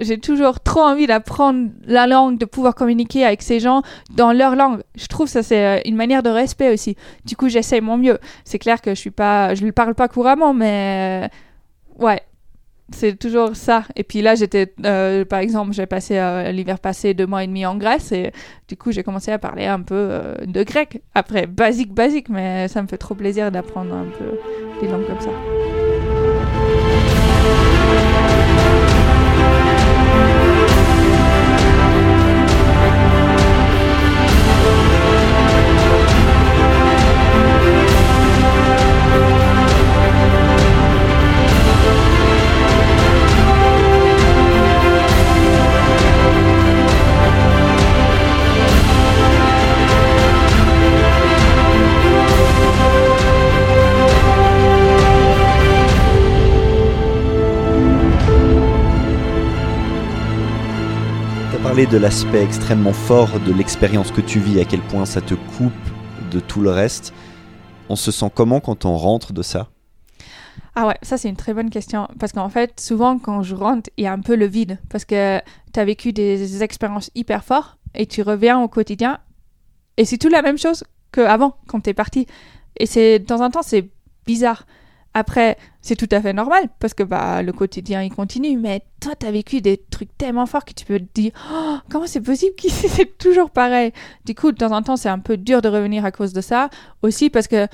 j'ai 0.00 0.18
toujours 0.18 0.60
trop 0.60 0.80
envie 0.80 1.06
d'apprendre 1.06 1.68
la 1.86 2.06
langue, 2.06 2.38
de 2.38 2.44
pouvoir 2.44 2.74
communiquer 2.74 3.24
avec 3.24 3.42
ces 3.42 3.60
gens 3.60 3.82
dans 4.10 4.32
leur 4.32 4.56
langue. 4.56 4.80
Je 4.96 5.06
trouve 5.06 5.28
ça 5.28 5.42
c'est 5.42 5.82
une 5.84 5.94
manière 5.96 6.22
de 6.22 6.30
respect 6.30 6.72
aussi. 6.72 6.96
Du 7.24 7.36
coup, 7.36 7.48
j'essaie 7.48 7.80
mon 7.80 7.96
mieux. 7.96 8.18
C'est 8.44 8.58
clair 8.58 8.80
que 8.80 8.90
je 8.90 9.00
suis 9.00 9.10
pas, 9.10 9.54
je 9.54 9.64
ne 9.64 9.70
parle 9.70 9.94
pas 9.94 10.08
couramment, 10.08 10.54
mais 10.54 11.30
ouais, 11.98 12.20
c'est 12.90 13.18
toujours 13.18 13.54
ça. 13.54 13.84
Et 13.96 14.04
puis 14.04 14.22
là, 14.22 14.34
j'étais, 14.34 14.72
euh, 14.84 15.24
par 15.24 15.40
exemple, 15.40 15.72
j'ai 15.72 15.86
passé 15.86 16.20
l'hiver 16.52 16.78
passé 16.78 17.14
deux 17.14 17.26
mois 17.26 17.44
et 17.44 17.46
demi 17.46 17.66
en 17.66 17.76
Grèce 17.76 18.12
et 18.12 18.32
du 18.68 18.76
coup, 18.76 18.92
j'ai 18.92 19.02
commencé 19.02 19.30
à 19.30 19.38
parler 19.38 19.66
un 19.66 19.80
peu 19.80 20.10
de 20.46 20.62
grec. 20.62 21.02
Après, 21.14 21.46
basique, 21.46 21.92
basique, 21.92 22.28
mais 22.28 22.68
ça 22.68 22.82
me 22.82 22.88
fait 22.88 22.98
trop 22.98 23.14
plaisir 23.14 23.50
d'apprendre 23.50 23.94
un 23.94 24.06
peu 24.06 24.38
des 24.80 24.88
langues 24.88 25.06
comme 25.06 25.20
ça. 25.20 25.67
De 61.86 61.98
l'aspect 61.98 62.42
extrêmement 62.42 62.92
fort 62.92 63.38
de 63.40 63.52
l'expérience 63.52 64.10
que 64.10 64.20
tu 64.20 64.40
vis, 64.40 64.60
à 64.60 64.64
quel 64.64 64.80
point 64.80 65.06
ça 65.06 65.20
te 65.20 65.34
coupe 65.34 65.72
de 66.30 66.40
tout 66.40 66.60
le 66.60 66.70
reste. 66.70 67.12
On 67.88 67.96
se 67.96 68.10
sent 68.10 68.30
comment 68.34 68.60
quand 68.60 68.84
on 68.84 68.96
rentre 68.96 69.32
de 69.32 69.42
ça? 69.42 69.68
Ah 70.74 70.88
ouais, 70.88 70.96
ça 71.02 71.16
c'est 71.16 71.28
une 71.28 71.36
très 71.36 71.54
bonne 71.54 71.70
question. 71.70 72.08
Parce 72.18 72.32
qu'en 72.32 72.48
fait, 72.48 72.80
souvent 72.80 73.18
quand 73.18 73.42
je 73.42 73.54
rentre, 73.54 73.90
il 73.96 74.04
y 74.04 74.06
a 74.06 74.12
un 74.12 74.20
peu 74.20 74.34
le 74.34 74.46
vide. 74.46 74.78
Parce 74.88 75.04
que 75.04 75.40
tu 75.72 75.78
as 75.78 75.84
vécu 75.84 76.12
des 76.12 76.62
expériences 76.62 77.10
hyper 77.14 77.44
fortes 77.44 77.78
et 77.94 78.06
tu 78.06 78.22
reviens 78.22 78.60
au 78.60 78.68
quotidien. 78.68 79.18
Et 79.96 80.04
c'est 80.04 80.18
tout 80.18 80.28
la 80.28 80.42
même 80.42 80.58
chose 80.58 80.84
qu'avant, 81.12 81.56
quand 81.68 81.80
tu 81.80 81.90
es 81.90 81.94
parti. 81.94 82.26
Et 82.76 82.86
c'est 82.86 83.20
de 83.20 83.24
temps 83.24 83.40
en 83.40 83.50
temps, 83.50 83.62
c'est 83.62 83.88
bizarre. 84.26 84.66
Après, 85.14 85.56
c'est 85.80 85.96
tout 85.96 86.08
à 86.10 86.20
fait 86.20 86.32
normal 86.32 86.68
parce 86.80 86.94
que 86.94 87.02
bah, 87.02 87.42
le 87.42 87.52
quotidien 87.52 88.02
il 88.02 88.10
continue, 88.10 88.56
mais 88.56 88.82
toi 89.00 89.14
tu 89.18 89.26
as 89.26 89.30
vécu 89.30 89.60
des 89.60 89.78
trucs 89.90 90.16
tellement 90.18 90.46
forts 90.46 90.64
que 90.64 90.72
tu 90.72 90.84
peux 90.84 90.98
te 90.98 91.06
dire 91.14 91.32
oh, 91.52 91.76
comment 91.90 92.06
c'est 92.06 92.20
possible 92.20 92.54
que 92.56 92.68
c'est 92.70 93.18
toujours 93.18 93.50
pareil? 93.50 93.92
Du 94.24 94.34
coup, 94.34 94.52
de 94.52 94.56
temps 94.56 94.72
en 94.72 94.82
temps, 94.82 94.96
c'est 94.96 95.08
un 95.08 95.18
peu 95.18 95.36
dur 95.36 95.62
de 95.62 95.68
revenir 95.68 96.04
à 96.04 96.12
cause 96.12 96.32
de 96.32 96.40
ça. 96.40 96.68
Aussi 97.02 97.30
parce 97.30 97.48
que 97.48 97.66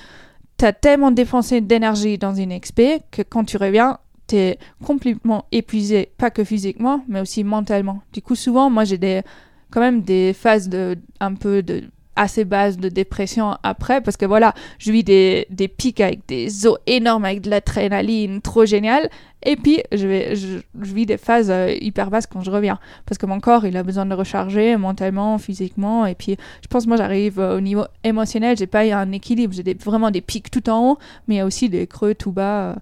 tu 0.59 0.65
as 0.65 0.73
tellement 0.73 1.11
dépensé 1.11 1.61
d'énergie 1.61 2.19
dans 2.19 2.35
une 2.35 2.53
expé 2.53 3.01
que 3.11 3.23
quand 3.23 3.45
tu 3.45 3.57
reviens, 3.57 3.99
tu 4.29 4.37
es 4.37 4.59
complètement 4.85 5.47
épuisé, 5.53 6.13
pas 6.17 6.31
que 6.31 6.45
physiquement, 6.45 7.05
mais 7.09 7.21
aussi 7.21 7.45
mentalement. 7.45 8.01
Du 8.13 8.23
coup, 8.23 8.37
souvent, 8.37 8.71
moi 8.71 8.85
j'ai 8.85 8.99
des 8.99 9.23
quand 9.71 9.81
même 9.81 10.03
des 10.03 10.33
phases 10.33 10.69
de 10.69 10.97
un 11.19 11.35
peu 11.35 11.63
de 11.63 11.83
assez 12.17 12.45
basse 12.45 12.77
de 12.77 12.89
dépression 12.89 13.57
après 13.63 14.01
parce 14.01 14.17
que 14.17 14.27
voilà, 14.27 14.55
je 14.79 14.93
vis 14.93 15.05
des, 15.05 15.47
des 15.51 15.69
pics 15.69 16.01
avec 16.01 16.21
des 16.29 16.67
os 16.67 16.79
énormes, 16.87 17.25
avec 17.25 17.41
de 17.43 17.51
l'adrénaline 17.51 18.41
trop 18.41 18.65
génial. 18.65 19.11
Et 19.45 19.57
puis, 19.57 19.83
je, 19.93 20.07
vais, 20.07 20.37
je, 20.37 20.59
vis 20.75 21.05
des 21.05 21.19
phases 21.19 21.51
euh, 21.51 21.75
hyper 21.81 22.11
basses 22.11 22.27
quand 22.27 22.41
je 22.41 22.51
reviens. 22.51 22.79
Parce 23.05 23.19
que 23.19 23.27
mon 23.27 23.41
corps, 23.41 23.67
il 23.67 23.77
a 23.77 23.83
besoin 23.83 24.07
de 24.07 24.15
recharger 24.15 24.77
mentalement, 24.77 25.37
physiquement. 25.39 26.07
Et 26.07 26.15
puis, 26.15 26.37
je 26.63 26.67
pense, 26.69 26.87
moi, 26.87 26.97
j'arrive 26.97 27.39
euh, 27.39 27.59
au 27.59 27.61
niveau 27.61 27.85
émotionnel, 28.05 28.57
j'ai 28.57 28.67
pas 28.67 28.81
un 28.81 29.13
équilibre. 29.13 29.55
J'ai 29.55 29.75
vraiment 29.75 30.11
des 30.11 30.23
pics 30.23 30.51
tout 30.51 30.69
en 30.71 30.93
haut, 30.93 30.99
mais 31.29 31.35
il 31.37 31.39
y 31.39 31.41
a 31.41 31.47
aussi 31.47 31.69
des 31.69 31.87
creux 31.87 32.15
tout 32.15 32.33
bas. 32.33 32.71
Euh. 32.71 32.75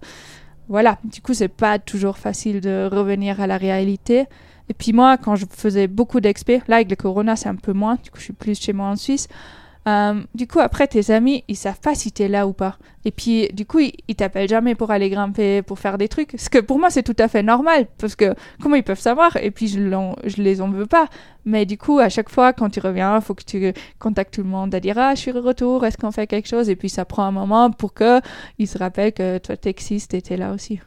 voilà. 0.69 0.99
Du 1.03 1.21
coup, 1.21 1.33
c'est 1.33 1.49
pas 1.49 1.79
toujours 1.79 2.17
facile 2.17 2.61
de 2.61 2.87
revenir 2.89 3.41
à 3.41 3.47
la 3.47 3.57
réalité. 3.57 4.25
Et 4.73 4.75
puis 4.75 4.91
moi, 4.91 5.17
quand 5.17 5.35
je 5.35 5.45
faisais 5.47 5.85
beaucoup 5.85 6.19
d'expé, 6.19 6.63
là 6.67 6.77
avec 6.77 6.89
le 6.89 6.95
corona, 6.95 7.35
c'est 7.35 7.47
un 7.47 7.55
peu 7.55 7.73
moins, 7.73 7.99
du 8.03 8.09
coup 8.09 8.17
je 8.17 8.23
suis 8.23 8.33
plus 8.33 8.59
chez 8.59 8.73
moi 8.73 8.87
en 8.87 8.95
Suisse. 8.95 9.27
Euh, 9.87 10.23
du 10.33 10.47
coup, 10.47 10.61
après, 10.61 10.87
tes 10.87 11.11
amis, 11.11 11.43
ils 11.47 11.55
savent 11.55 11.79
pas 11.79 11.93
si 11.93 12.11
tu 12.11 12.23
es 12.23 12.27
là 12.27 12.47
ou 12.47 12.53
pas. 12.53 12.77
Et 13.05 13.11
puis, 13.11 13.49
du 13.53 13.67
coup, 13.67 13.81
ils, 13.81 14.15
t'appellent 14.15 14.49
jamais 14.49 14.73
pour 14.73 14.89
aller 14.89 15.11
grimper, 15.11 15.61
pour 15.61 15.77
faire 15.77 15.99
des 15.99 16.07
trucs. 16.07 16.31
Ce 16.39 16.49
que 16.49 16.57
pour 16.57 16.79
moi, 16.79 16.89
c'est 16.89 17.03
tout 17.03 17.15
à 17.19 17.27
fait 17.27 17.43
normal, 17.43 17.85
parce 17.99 18.15
que 18.15 18.33
comment 18.61 18.75
ils 18.75 18.83
peuvent 18.83 18.99
savoir? 18.99 19.37
Et 19.37 19.51
puis, 19.51 19.67
je, 19.67 19.79
je 20.23 20.41
les 20.41 20.59
en 20.59 20.69
veux 20.69 20.87
pas. 20.87 21.07
Mais 21.45 21.67
du 21.67 21.77
coup, 21.77 21.99
à 21.99 22.09
chaque 22.09 22.29
fois, 22.29 22.51
quand 22.53 22.69
tu 22.71 22.79
reviens, 22.79 23.21
faut 23.21 23.35
que 23.35 23.43
tu 23.43 23.73
contactes 23.99 24.33
tout 24.33 24.41
le 24.41 24.49
monde 24.49 24.73
à 24.73 24.79
dire 24.79 24.97
Ah, 24.97 25.13
je 25.13 25.19
suis 25.19 25.33
de 25.33 25.39
retour, 25.39 25.85
est-ce 25.85 25.97
qu'on 25.97 26.11
fait 26.11 26.25
quelque 26.25 26.47
chose? 26.47 26.67
Et 26.69 26.75
puis, 26.75 26.89
ça 26.89 27.05
prend 27.05 27.25
un 27.25 27.31
moment 27.31 27.69
pour 27.69 27.93
qu'ils 27.93 28.67
se 28.67 28.79
rappellent 28.79 29.13
que 29.13 29.37
toi, 29.37 29.55
t'existes 29.55 30.15
et 30.15 30.21
t'es 30.23 30.37
là 30.37 30.53
aussi. 30.53 30.79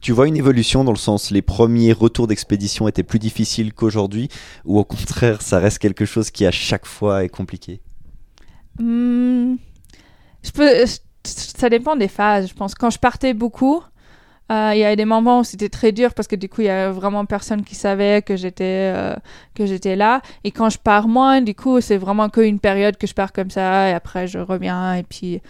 Tu 0.00 0.12
vois 0.12 0.26
une 0.28 0.36
évolution 0.36 0.82
dans 0.82 0.92
le 0.92 0.98
sens 0.98 1.30
les 1.30 1.42
premiers 1.42 1.92
retours 1.92 2.26
d'expédition 2.26 2.88
étaient 2.88 3.02
plus 3.02 3.18
difficiles 3.18 3.74
qu'aujourd'hui 3.74 4.28
ou 4.64 4.78
au 4.78 4.84
contraire 4.84 5.42
ça 5.42 5.58
reste 5.58 5.78
quelque 5.78 6.06
chose 6.06 6.30
qui 6.30 6.46
à 6.46 6.50
chaque 6.50 6.86
fois 6.86 7.24
est 7.24 7.28
compliqué? 7.28 7.80
Hmm, 8.78 9.56
Ça 11.22 11.68
dépend 11.68 11.96
des 11.96 12.08
phases, 12.08 12.48
je 12.48 12.54
pense. 12.54 12.74
Quand 12.74 12.88
je 12.90 12.98
partais 12.98 13.34
beaucoup, 13.34 13.82
euh, 14.50 14.70
il 14.74 14.78
y 14.78 14.84
avait 14.84 14.96
des 14.96 15.04
moments 15.04 15.40
où 15.40 15.44
c'était 15.44 15.68
très 15.68 15.92
dur 15.92 16.14
parce 16.14 16.26
que 16.26 16.36
du 16.36 16.48
coup 16.48 16.62
il 16.62 16.64
y 16.64 16.70
avait 16.70 16.92
vraiment 16.92 17.26
personne 17.26 17.62
qui 17.62 17.74
savait 17.74 18.22
que 18.22 18.36
j'étais 18.36 18.92
euh, 18.94 19.14
que 19.54 19.66
j'étais 19.66 19.96
là. 19.96 20.22
Et 20.44 20.50
quand 20.50 20.70
je 20.70 20.78
pars 20.78 21.08
moins 21.08 21.42
du 21.42 21.54
coup 21.54 21.80
c'est 21.82 21.98
vraiment 21.98 22.30
qu'une 22.30 22.58
période 22.58 22.96
que 22.96 23.06
je 23.06 23.14
pars 23.14 23.32
comme 23.32 23.50
ça 23.50 23.90
et 23.90 23.92
après 23.92 24.26
je 24.26 24.38
reviens 24.38 24.94
et 24.94 25.02
puis 25.02 25.40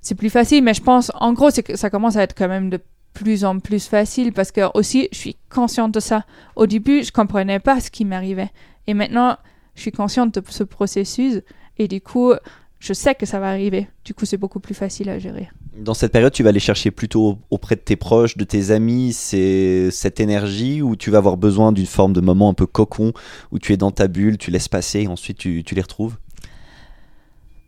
c'est 0.00 0.14
plus 0.16 0.30
facile. 0.30 0.64
Mais 0.64 0.74
je 0.74 0.82
pense 0.82 1.12
en 1.14 1.32
gros 1.34 1.50
que 1.50 1.76
ça 1.76 1.90
commence 1.90 2.16
à 2.16 2.22
être 2.22 2.34
quand 2.36 2.48
même 2.48 2.70
de 2.70 2.80
plus 3.12 3.44
en 3.44 3.58
plus 3.58 3.86
facile 3.86 4.32
parce 4.32 4.52
que 4.52 4.62
aussi 4.74 5.08
je 5.12 5.18
suis 5.18 5.36
consciente 5.50 5.92
de 5.92 6.00
ça. 6.00 6.24
Au 6.56 6.66
début, 6.66 7.02
je 7.02 7.12
comprenais 7.12 7.60
pas 7.60 7.80
ce 7.80 7.90
qui 7.90 8.04
m'arrivait 8.04 8.50
et 8.86 8.94
maintenant, 8.94 9.36
je 9.74 9.82
suis 9.82 9.92
consciente 9.92 10.34
de 10.34 10.42
ce 10.48 10.64
processus 10.64 11.40
et 11.78 11.88
du 11.88 12.00
coup, 12.00 12.32
je 12.78 12.92
sais 12.92 13.14
que 13.14 13.26
ça 13.26 13.38
va 13.38 13.48
arriver. 13.48 13.86
Du 14.04 14.12
coup, 14.12 14.26
c'est 14.26 14.36
beaucoup 14.36 14.60
plus 14.60 14.74
facile 14.74 15.08
à 15.08 15.18
gérer. 15.18 15.48
Dans 15.76 15.94
cette 15.94 16.12
période, 16.12 16.32
tu 16.32 16.42
vas 16.42 16.48
aller 16.48 16.60
chercher 16.60 16.90
plutôt 16.90 17.38
auprès 17.50 17.76
de 17.76 17.80
tes 17.80 17.96
proches, 17.96 18.36
de 18.36 18.44
tes 18.44 18.72
amis, 18.72 19.12
c'est 19.12 19.90
cette 19.90 20.20
énergie 20.20 20.82
ou 20.82 20.96
tu 20.96 21.10
vas 21.10 21.18
avoir 21.18 21.36
besoin 21.36 21.72
d'une 21.72 21.86
forme 21.86 22.12
de 22.12 22.20
moment 22.20 22.50
un 22.50 22.54
peu 22.54 22.66
cocon 22.66 23.12
où 23.52 23.58
tu 23.58 23.72
es 23.72 23.76
dans 23.76 23.92
ta 23.92 24.08
bulle, 24.08 24.36
tu 24.36 24.50
laisses 24.50 24.68
passer 24.68 25.02
et 25.02 25.06
ensuite 25.06 25.38
tu, 25.38 25.62
tu 25.64 25.74
les 25.74 25.82
retrouves? 25.82 26.16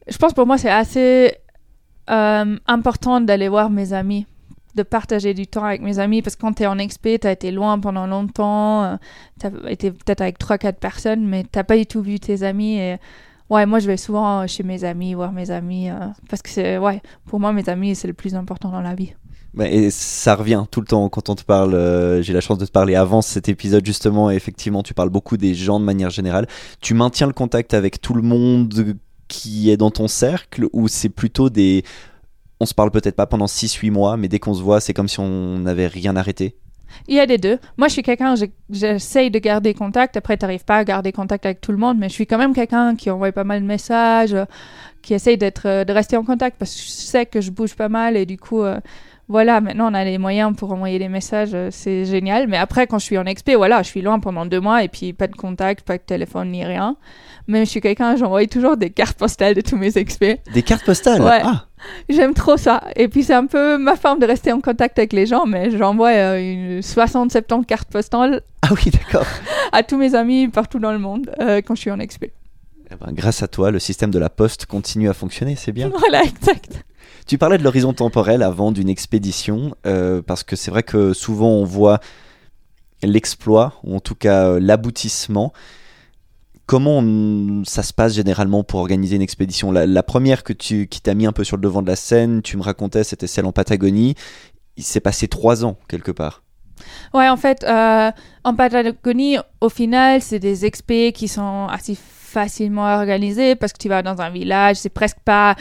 Je 0.08 0.18
pense 0.18 0.34
pour 0.34 0.46
moi, 0.46 0.58
c'est 0.58 0.70
assez 0.70 1.36
euh, 2.10 2.58
important 2.66 3.20
d'aller 3.20 3.48
voir 3.48 3.70
mes 3.70 3.92
amis 3.92 4.26
de 4.74 4.82
partager 4.82 5.34
du 5.34 5.46
temps 5.46 5.64
avec 5.64 5.82
mes 5.82 5.98
amis 5.98 6.22
parce 6.22 6.36
que 6.36 6.40
quand 6.40 6.54
tu 6.54 6.62
es 6.64 6.66
en 6.66 6.78
expé, 6.78 7.18
tu 7.18 7.26
as 7.26 7.32
été 7.32 7.50
loin 7.50 7.78
pendant 7.78 8.06
longtemps, 8.06 8.84
euh, 8.84 8.96
tu 9.40 9.46
as 9.46 9.70
été 9.70 9.90
peut-être 9.90 10.20
avec 10.20 10.38
3-4 10.38 10.74
personnes, 10.74 11.26
mais 11.26 11.44
tu 11.44 11.62
pas 11.62 11.76
du 11.76 11.86
tout 11.86 12.02
vu 12.02 12.18
tes 12.18 12.42
amis. 12.42 12.96
Ouais, 13.50 13.66
moi 13.66 13.78
je 13.78 13.86
vais 13.86 13.98
souvent 13.98 14.46
chez 14.46 14.62
mes 14.62 14.84
amis, 14.84 15.14
voir 15.14 15.32
mes 15.32 15.50
amis, 15.50 15.90
euh, 15.90 15.98
parce 16.30 16.40
que 16.40 16.48
c'est, 16.48 16.78
ouais, 16.78 17.02
pour 17.26 17.40
moi 17.40 17.52
mes 17.52 17.68
amis 17.68 17.94
c'est 17.94 18.08
le 18.08 18.14
plus 18.14 18.34
important 18.34 18.70
dans 18.70 18.80
la 18.80 18.94
vie. 18.94 19.12
Et 19.60 19.90
ça 19.90 20.34
revient 20.34 20.64
tout 20.68 20.80
le 20.80 20.86
temps 20.86 21.08
quand 21.08 21.28
on 21.28 21.36
te 21.36 21.44
parle. 21.44 21.74
Euh, 21.74 22.22
j'ai 22.22 22.32
la 22.32 22.40
chance 22.40 22.58
de 22.58 22.66
te 22.66 22.72
parler 22.72 22.96
avant 22.96 23.22
cet 23.22 23.48
épisode 23.48 23.86
justement. 23.86 24.30
Et 24.30 24.34
effectivement, 24.34 24.82
tu 24.82 24.94
parles 24.94 25.10
beaucoup 25.10 25.36
des 25.36 25.54
gens 25.54 25.78
de 25.78 25.84
manière 25.84 26.10
générale. 26.10 26.48
Tu 26.80 26.92
maintiens 26.94 27.28
le 27.28 27.32
contact 27.32 27.72
avec 27.72 28.00
tout 28.00 28.14
le 28.14 28.22
monde 28.22 28.96
qui 29.28 29.70
est 29.70 29.76
dans 29.76 29.92
ton 29.92 30.08
cercle 30.08 30.66
ou 30.72 30.88
c'est 30.88 31.08
plutôt 31.08 31.50
des 31.50 31.84
on 32.60 32.66
se 32.66 32.74
parle 32.74 32.90
peut-être 32.90 33.16
pas 33.16 33.26
pendant 33.26 33.46
6-8 33.46 33.90
mois, 33.90 34.16
mais 34.16 34.28
dès 34.28 34.38
qu'on 34.38 34.54
se 34.54 34.62
voit, 34.62 34.80
c'est 34.80 34.94
comme 34.94 35.08
si 35.08 35.20
on 35.20 35.58
n'avait 35.58 35.86
rien 35.86 36.16
arrêté. 36.16 36.56
Il 37.08 37.16
y 37.16 37.20
a 37.20 37.26
des 37.26 37.38
deux. 37.38 37.58
Moi, 37.76 37.88
je 37.88 37.94
suis 37.94 38.02
quelqu'un, 38.02 38.34
j'essaye 38.70 39.30
de 39.30 39.38
garder 39.38 39.74
contact. 39.74 40.16
Après, 40.16 40.36
tu 40.36 40.44
n'arrives 40.44 40.64
pas 40.64 40.78
à 40.78 40.84
garder 40.84 41.12
contact 41.12 41.44
avec 41.44 41.60
tout 41.60 41.72
le 41.72 41.78
monde, 41.78 41.98
mais 41.98 42.08
je 42.08 42.14
suis 42.14 42.26
quand 42.26 42.38
même 42.38 42.54
quelqu'un 42.54 42.94
qui 42.94 43.10
envoie 43.10 43.32
pas 43.32 43.44
mal 43.44 43.60
de 43.60 43.66
messages, 43.66 44.36
qui 45.02 45.14
essaye 45.14 45.36
d'être, 45.36 45.66
euh, 45.66 45.84
de 45.84 45.92
rester 45.92 46.16
en 46.16 46.24
contact 46.24 46.56
parce 46.58 46.74
que 46.74 46.80
je 46.80 46.88
sais 46.88 47.26
que 47.26 47.40
je 47.40 47.50
bouge 47.50 47.74
pas 47.74 47.88
mal 47.88 48.16
et 48.16 48.26
du 48.26 48.38
coup, 48.38 48.62
euh, 48.62 48.78
voilà, 49.28 49.60
maintenant 49.60 49.90
on 49.90 49.94
a 49.94 50.04
les 50.04 50.18
moyens 50.18 50.54
pour 50.56 50.72
envoyer 50.72 50.98
des 50.98 51.08
messages, 51.08 51.54
euh, 51.54 51.68
c'est 51.70 52.04
génial. 52.06 52.48
Mais 52.48 52.56
après, 52.56 52.86
quand 52.86 52.98
je 52.98 53.04
suis 53.04 53.18
en 53.18 53.26
expé, 53.26 53.54
voilà, 53.54 53.82
je 53.82 53.88
suis 53.88 54.02
loin 54.02 54.18
pendant 54.18 54.46
deux 54.46 54.60
mois 54.60 54.82
et 54.82 54.88
puis 54.88 55.12
pas 55.12 55.26
de 55.26 55.36
contact, 55.36 55.86
pas 55.86 55.98
de 55.98 56.02
téléphone 56.02 56.50
ni 56.50 56.64
rien. 56.64 56.96
Mais 57.46 57.64
je 57.66 57.70
suis 57.70 57.80
quelqu'un, 57.80 58.16
j'envoie 58.16 58.46
toujours 58.46 58.76
des 58.76 58.90
cartes 58.90 59.18
postales 59.18 59.54
de 59.54 59.60
tous 59.60 59.76
mes 59.76 59.98
expés. 59.98 60.40
Des 60.54 60.62
cartes 60.62 60.84
postales? 60.84 61.20
Ouais. 61.20 61.42
Ah. 61.42 61.66
J'aime 62.08 62.34
trop 62.34 62.56
ça. 62.56 62.82
Et 62.96 63.08
puis 63.08 63.24
c'est 63.24 63.34
un 63.34 63.46
peu 63.46 63.78
ma 63.78 63.96
forme 63.96 64.18
de 64.18 64.26
rester 64.26 64.52
en 64.52 64.60
contact 64.60 64.98
avec 64.98 65.12
les 65.12 65.26
gens, 65.26 65.46
mais 65.46 65.70
j'envoie 65.76 66.10
euh, 66.10 66.38
une 66.38 66.80
60-70 66.80 67.64
cartes 67.64 67.90
postales. 67.90 68.42
Ah 68.62 68.68
oui, 68.72 68.90
d'accord. 68.90 69.26
à 69.72 69.82
tous 69.82 69.96
mes 69.96 70.14
amis 70.14 70.48
partout 70.48 70.78
dans 70.78 70.92
le 70.92 70.98
monde 70.98 71.30
euh, 71.40 71.60
quand 71.64 71.74
je 71.74 71.80
suis 71.80 71.90
en 71.90 72.00
expé. 72.00 72.32
Eh 72.90 72.94
ben, 72.96 73.12
grâce 73.12 73.42
à 73.42 73.48
toi, 73.48 73.70
le 73.70 73.78
système 73.78 74.10
de 74.10 74.18
la 74.18 74.30
poste 74.30 74.66
continue 74.66 75.08
à 75.08 75.14
fonctionner, 75.14 75.56
c'est 75.56 75.72
bien. 75.72 75.90
Voilà, 75.98 76.22
exact. 76.22 76.84
Tu 77.26 77.38
parlais 77.38 77.56
de 77.56 77.62
l'horizon 77.62 77.94
temporel 77.94 78.42
avant 78.42 78.70
d'une 78.70 78.88
expédition, 78.88 79.74
euh, 79.86 80.20
parce 80.20 80.42
que 80.42 80.56
c'est 80.56 80.70
vrai 80.70 80.82
que 80.82 81.14
souvent 81.14 81.48
on 81.48 81.64
voit 81.64 82.00
l'exploit, 83.02 83.80
ou 83.82 83.96
en 83.96 84.00
tout 84.00 84.14
cas 84.14 84.48
euh, 84.48 84.60
l'aboutissement. 84.60 85.52
Comment 86.66 87.02
ça 87.64 87.82
se 87.82 87.92
passe 87.92 88.14
généralement 88.14 88.64
pour 88.64 88.80
organiser 88.80 89.16
une 89.16 89.22
expédition? 89.22 89.70
La, 89.70 89.86
la 89.86 90.02
première 90.02 90.44
que 90.44 90.52
tu, 90.52 90.86
qui 90.86 91.00
t'a 91.00 91.14
mis 91.14 91.26
un 91.26 91.32
peu 91.32 91.44
sur 91.44 91.56
le 91.56 91.62
devant 91.62 91.82
de 91.82 91.88
la 91.88 91.96
scène, 91.96 92.40
tu 92.42 92.56
me 92.56 92.62
racontais, 92.62 93.04
c'était 93.04 93.26
celle 93.26 93.44
en 93.44 93.52
Patagonie. 93.52 94.14
Il 94.76 94.84
s'est 94.84 95.00
passé 95.00 95.28
trois 95.28 95.64
ans 95.64 95.76
quelque 95.88 96.10
part. 96.10 96.42
Ouais, 97.12 97.28
en 97.28 97.36
fait, 97.36 97.64
euh, 97.64 98.10
en 98.44 98.54
Patagonie, 98.54 99.36
au 99.60 99.68
final, 99.68 100.20
c'est 100.22 100.38
des 100.38 100.64
expés 100.64 101.12
qui 101.12 101.28
sont 101.28 101.66
assez 101.68 101.96
facilement 101.96 102.94
organisés 102.96 103.54
parce 103.54 103.72
que 103.72 103.78
tu 103.78 103.88
vas 103.88 104.02
dans 104.02 104.20
un 104.20 104.30
village, 104.30 104.76
c'est 104.76 104.88
presque 104.88 105.18
pas 105.24 105.54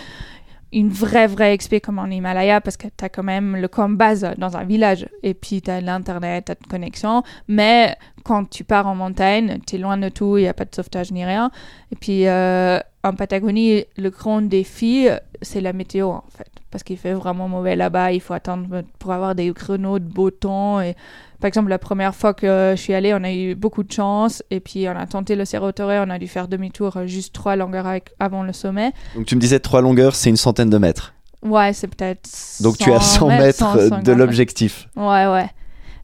une 0.73 0.89
vraie, 0.89 1.27
vraie 1.27 1.53
expé 1.53 1.79
comme 1.79 1.99
en 1.99 2.05
Himalaya 2.05 2.59
parce 2.62 2.77
que 2.77 2.88
tu 2.88 3.05
as 3.05 3.09
quand 3.09 3.23
même 3.23 3.55
le 3.55 3.67
camp 3.67 3.89
base 3.89 4.27
dans 4.38 4.57
un 4.57 4.63
village 4.63 5.07
et 5.21 5.33
puis 5.33 5.62
tu 5.62 5.69
as 5.69 5.81
l'internet, 5.81 6.45
tu 6.45 6.63
de 6.63 6.69
connexion. 6.69 7.23
Mais 7.47 7.95
quand 8.23 8.49
tu 8.49 8.63
pars 8.63 8.88
en 8.88 8.95
montagne, 8.95 9.59
tu 9.67 9.75
es 9.75 9.79
loin 9.79 9.97
de 9.97 10.09
tout, 10.09 10.38
il 10.38 10.41
n'y 10.41 10.47
a 10.47 10.53
pas 10.53 10.65
de 10.65 10.73
sauvetage 10.73 11.12
ni 11.12 11.23
rien. 11.23 11.51
Et 11.91 11.95
puis 11.95 12.27
euh, 12.27 12.79
en 13.03 13.13
Patagonie, 13.13 13.86
le 13.97 14.09
grand 14.09 14.41
défi, 14.41 15.07
c'est 15.41 15.62
la 15.62 15.73
météo 15.73 16.09
en 16.09 16.23
fait. 16.36 16.49
Parce 16.71 16.83
qu'il 16.83 16.97
fait 16.97 17.13
vraiment 17.13 17.47
mauvais 17.47 17.75
là-bas, 17.75 18.12
il 18.12 18.21
faut 18.21 18.33
attendre 18.33 18.83
pour 18.97 19.12
avoir 19.12 19.36
des 19.36 19.53
créneaux 19.53 19.99
de 19.99 20.07
beau 20.07 20.31
temps. 20.31 20.81
Et 20.81 20.95
par 21.43 21.49
exemple, 21.49 21.67
la 21.67 21.77
première 21.77 22.15
fois 22.15 22.34
que 22.34 22.71
je 22.73 22.82
suis 22.82 22.93
allée, 22.93 23.13
on 23.13 23.21
a 23.21 23.34
eu 23.34 23.53
beaucoup 23.53 23.84
de 23.84 23.91
chance. 23.91 24.41
Et 24.49 24.62
puis, 24.62 24.88
on 24.88 24.95
a 24.95 25.06
tenté 25.06 25.36
le 25.36 25.43
Cerro 25.43 25.73
Torre, 25.73 26.06
on 26.08 26.10
a 26.10 26.17
dû 26.17 26.29
faire 26.29 26.47
demi-tour 26.47 26.95
euh, 26.95 27.06
juste 27.06 27.36
trois 27.36 27.58
longueurs 27.58 27.86
avant 28.17 28.43
le 28.43 28.53
sommet. 28.53 28.93
Donc 29.13 29.25
tu 29.25 29.36
me 29.36 29.41
disais 29.41 29.60
trois 29.60 29.82
longueurs, 29.82 30.15
c'est 30.15 30.29
une 30.29 30.38
centaine 30.38 30.69
de 30.69 30.77
mètres. 30.77 31.13
Ouais, 31.41 31.73
c'est 31.73 31.88
peut-être. 31.88 32.29
Donc 32.62 32.77
tu 32.77 32.89
es 32.89 32.93
à 32.93 33.01
100 33.01 33.27
mètres 33.27 33.58
150, 33.58 34.06
de 34.06 34.12
l'objectif. 34.13 34.88
Ouais, 34.95 35.27
ouais. 35.27 35.49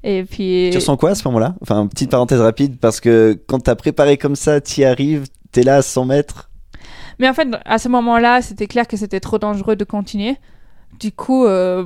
Et 0.04 0.26
puis. 0.26 0.72
Tu 0.74 0.78
ressens 0.78 0.98
quoi 0.98 1.12
à 1.12 1.16
ce 1.16 1.26
moment-là? 1.30 1.56
Enfin, 1.62 1.88
petite 1.88 2.12
parenthèse 2.12 2.42
rapide, 2.42 2.78
parce 2.78 3.00
que 3.00 3.42
quand 3.48 3.60
t'as 3.60 3.76
préparé 3.76 4.18
comme 4.18 4.36
ça, 4.36 4.60
t'y 4.60 4.84
arrives, 4.84 5.28
t'es 5.54 5.64
là 5.64 5.78
à 5.78 5.82
100 5.82 6.04
mètres. 6.04 6.50
Mais 7.18 7.30
en 7.30 7.34
fait, 7.34 7.48
à 7.64 7.78
ce 7.78 7.88
moment-là, 7.88 8.42
c'était 8.42 8.68
clair 8.68 8.86
que 8.90 8.98
c'était 8.98 9.22
trop 9.22 9.40
dangereux 9.40 9.78
de 9.78 9.86
continuer. 9.86 10.36
Du 11.00 11.14
coup, 11.14 11.46
euh, 11.46 11.86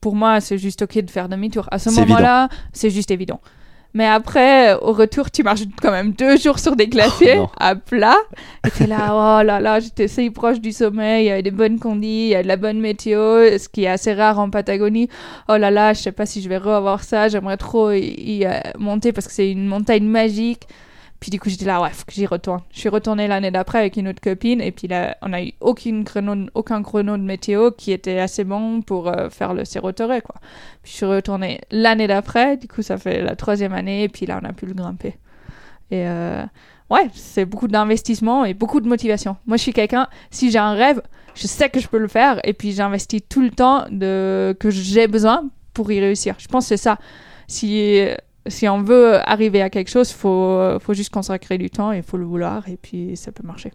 pour 0.00 0.14
moi, 0.14 0.40
c'est 0.40 0.58
juste 0.58 0.82
ok 0.82 0.98
de 0.98 1.10
faire 1.10 1.28
demi-tour. 1.28 1.68
À 1.70 1.78
ce 1.78 1.90
moment-là, 1.90 2.48
c'est 2.72 2.90
juste 2.90 3.10
évident. 3.10 3.40
Mais 3.94 4.06
après, 4.06 4.74
au 4.74 4.92
retour, 4.92 5.30
tu 5.30 5.42
marches 5.42 5.64
quand 5.82 5.90
même 5.90 6.12
deux 6.12 6.38
jours 6.38 6.58
sur 6.58 6.76
des 6.76 6.86
glaciers 6.88 7.38
Oh 7.38 7.50
à 7.58 7.74
plat. 7.74 8.16
Et 8.66 8.70
t'es 8.70 8.86
là, 8.86 9.10
oh 9.12 9.44
là 9.44 9.60
là, 9.60 9.80
j'étais 9.80 10.08
si 10.08 10.30
proche 10.30 10.60
du 10.60 10.72
sommet, 10.72 11.24
il 11.24 11.26
y 11.26 11.30
a 11.30 11.42
des 11.42 11.50
bonnes 11.50 11.78
conditions, 11.78 12.02
il 12.02 12.28
y 12.28 12.34
a 12.34 12.42
de 12.42 12.48
la 12.48 12.56
bonne 12.56 12.80
météo, 12.80 13.58
ce 13.58 13.68
qui 13.68 13.84
est 13.84 13.88
assez 13.88 14.14
rare 14.14 14.38
en 14.38 14.48
Patagonie. 14.48 15.08
Oh 15.48 15.58
là 15.58 15.70
là, 15.70 15.92
je 15.92 16.00
sais 16.00 16.12
pas 16.12 16.24
si 16.24 16.40
je 16.40 16.48
vais 16.48 16.56
revoir 16.56 17.04
ça, 17.04 17.28
j'aimerais 17.28 17.58
trop 17.58 17.92
y, 17.92 17.98
y, 17.98 18.46
euh, 18.46 18.60
monter 18.78 19.12
parce 19.12 19.26
que 19.26 19.32
c'est 19.34 19.50
une 19.50 19.66
montagne 19.66 20.04
magique. 20.04 20.66
Puis 21.22 21.30
du 21.30 21.38
coup, 21.38 21.48
j'étais 21.48 21.66
là, 21.66 21.80
ouais, 21.80 21.90
faut 21.90 22.04
que 22.04 22.12
j'y 22.12 22.26
retourne. 22.26 22.62
Je 22.72 22.80
suis 22.80 22.88
retournée 22.88 23.28
l'année 23.28 23.52
d'après 23.52 23.78
avec 23.78 23.96
une 23.96 24.08
autre 24.08 24.20
copine, 24.20 24.60
et 24.60 24.72
puis 24.72 24.88
là, 24.88 25.16
on 25.22 25.32
a 25.32 25.40
eu 25.40 25.52
aucune 25.60 26.02
chrono, 26.02 26.48
aucun 26.54 26.82
chrono 26.82 27.16
de 27.16 27.22
météo 27.22 27.70
qui 27.70 27.92
était 27.92 28.18
assez 28.18 28.42
bon 28.42 28.82
pour 28.82 29.06
euh, 29.06 29.30
faire 29.30 29.54
le 29.54 29.64
Cerro 29.64 29.92
Torre, 29.92 30.20
quoi. 30.24 30.34
Puis 30.82 30.90
je 30.90 30.96
suis 30.96 31.06
retournée 31.06 31.60
l'année 31.70 32.08
d'après, 32.08 32.56
du 32.56 32.66
coup, 32.66 32.82
ça 32.82 32.98
fait 32.98 33.22
la 33.22 33.36
troisième 33.36 33.72
année, 33.72 34.02
et 34.02 34.08
puis 34.08 34.26
là, 34.26 34.40
on 34.42 34.44
a 34.44 34.52
pu 34.52 34.66
le 34.66 34.74
grimper. 34.74 35.14
Et 35.92 36.08
euh, 36.08 36.42
ouais, 36.90 37.08
c'est 37.14 37.44
beaucoup 37.44 37.68
d'investissement 37.68 38.44
et 38.44 38.52
beaucoup 38.52 38.80
de 38.80 38.88
motivation. 38.88 39.36
Moi, 39.46 39.58
je 39.58 39.62
suis 39.62 39.72
quelqu'un, 39.72 40.08
si 40.32 40.50
j'ai 40.50 40.58
un 40.58 40.72
rêve, 40.72 41.02
je 41.36 41.46
sais 41.46 41.70
que 41.70 41.78
je 41.78 41.86
peux 41.86 41.98
le 41.98 42.08
faire, 42.08 42.40
et 42.42 42.52
puis 42.52 42.72
j'investis 42.72 43.22
tout 43.28 43.42
le 43.42 43.50
temps 43.50 43.84
de, 43.92 44.56
que 44.58 44.70
j'ai 44.70 45.06
besoin 45.06 45.48
pour 45.72 45.92
y 45.92 46.00
réussir. 46.00 46.34
Je 46.38 46.48
pense 46.48 46.64
que 46.64 46.70
c'est 46.70 46.82
ça. 46.82 46.98
Si 48.46 48.68
on 48.68 48.82
veut 48.82 49.16
arriver 49.28 49.62
à 49.62 49.70
quelque 49.70 49.90
chose, 49.90 50.10
il 50.10 50.16
faut, 50.16 50.78
faut 50.80 50.94
juste 50.94 51.10
consacrer 51.10 51.58
du 51.58 51.70
temps 51.70 51.92
et 51.92 51.98
il 51.98 52.02
faut 52.02 52.16
le 52.16 52.24
vouloir 52.24 52.68
et 52.68 52.76
puis 52.76 53.16
ça 53.16 53.32
peut 53.32 53.46
marcher. 53.46 53.72